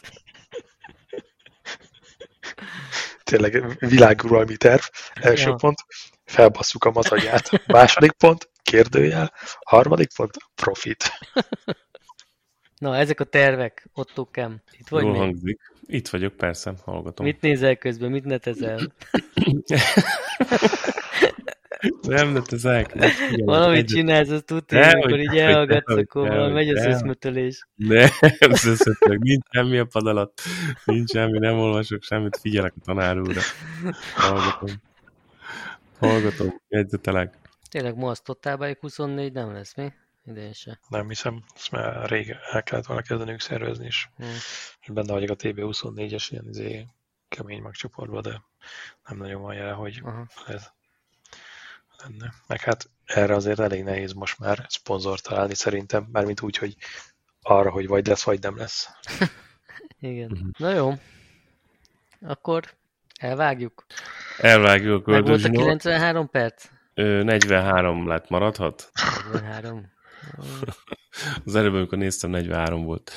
[3.23, 4.81] Tényleg világuralmi terv.
[5.13, 5.55] Első ja.
[5.55, 5.85] pont,
[6.25, 7.67] felbasszuk a mazagját.
[7.67, 9.33] Második pont, kérdőjel.
[9.59, 11.03] Harmadik pont, profit.
[12.77, 14.61] Na, ezek a tervek, Otto Kem.
[14.77, 15.59] Itt vagy Jól hangzik.
[15.85, 17.25] Itt vagyok, persze, hallgatom.
[17.25, 18.79] Mit nézel közben, mit netezel?
[22.07, 22.93] nem netezek.
[23.45, 23.85] Valamit egy...
[23.85, 27.67] csinálsz, azt tudja, amikor így elhallgatsz, akkor valami megy az összmetölés.
[27.75, 28.09] Nem,
[28.39, 29.19] az összmetölök.
[29.19, 30.41] Nincs semmi a pad alatt.
[30.85, 33.41] Nincs semmi, nem olvasok semmit, figyelek a tanár úrra.
[34.15, 34.69] Hallgatom.
[35.99, 37.40] Hallgatom, jegyzetelek.
[37.71, 39.93] Tényleg ma az Totálbájuk 24 nem lesz, mi?
[40.25, 40.79] Idén se.
[40.87, 44.09] Nem hiszem, ezt már rég el kellett volna kezdenünk szervezni is.
[44.15, 44.33] Hmm.
[44.81, 46.87] És benne vagyok a TB24-es ilyen izé,
[47.27, 48.41] kemény magcsoportban, de
[49.05, 50.27] nem nagyon van jele, hogy Aha.
[50.47, 50.69] ez
[51.97, 52.33] lenne.
[52.47, 56.75] Meg hát erre azért elég nehéz most már szponzor találni szerintem, mármint úgy, hogy
[57.41, 58.89] arra, hogy vagy lesz, vagy nem lesz.
[59.99, 60.31] Igen.
[60.31, 60.49] Uh-huh.
[60.57, 60.93] Na jó.
[62.21, 62.63] Akkor
[63.15, 63.85] elvágjuk.
[64.37, 65.05] Elvágjuk.
[65.05, 66.69] Meg volt a 93 perc?
[66.93, 68.91] 43 lett, maradhat?
[69.31, 69.91] 43.
[71.45, 73.11] Az előbb, amikor néztem, 43 volt.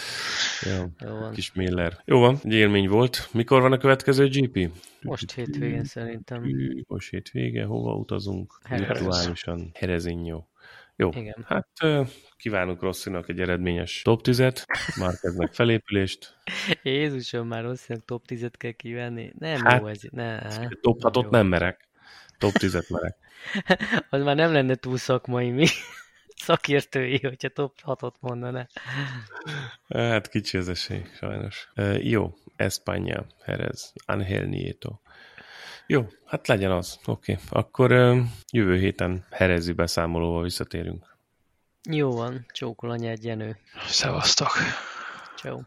[0.61, 1.33] Ja, Jó van.
[1.33, 2.03] Kis Miller.
[2.05, 3.29] Jó van, egy élmény volt.
[3.33, 4.70] Mikor van a következő GP?
[5.03, 6.43] Most hétvégén szerintem.
[6.87, 8.59] Most hétvége, hova utazunk?
[8.68, 9.70] Virtuálisan.
[9.75, 10.49] Herezinyó.
[10.97, 11.45] Jó, Igen.
[11.47, 11.68] hát
[12.37, 14.64] kívánunk Rosszinak egy eredményes top 10-et,
[15.20, 16.37] kezdnek felépülést.
[16.83, 19.33] Jézusom, már Rosszinak top 10-et kell kívánni.
[19.39, 20.01] Nem hát, jó ez.
[20.11, 20.39] Ne,
[20.81, 21.89] top 6 nem merek.
[22.39, 23.16] Top 10-et merek.
[24.11, 25.66] az már nem lenne túl szakmai mi
[26.47, 28.66] szakértői, hogyha top 6-ot mondaná.
[29.89, 31.68] Hát kicsi az esély, sajnos.
[31.76, 34.99] Uh, jó, Espanya, Jerez, Angel Nieto.
[35.87, 36.99] Jó, hát legyen az.
[37.05, 37.45] Oké, okay.
[37.49, 38.18] akkor uh,
[38.53, 41.16] jövő héten Herezi beszámolóval visszatérünk.
[41.91, 43.59] Jó van, csókol anyád Jenő.
[43.87, 44.51] Szevasztok.
[45.37, 45.61] Ciao.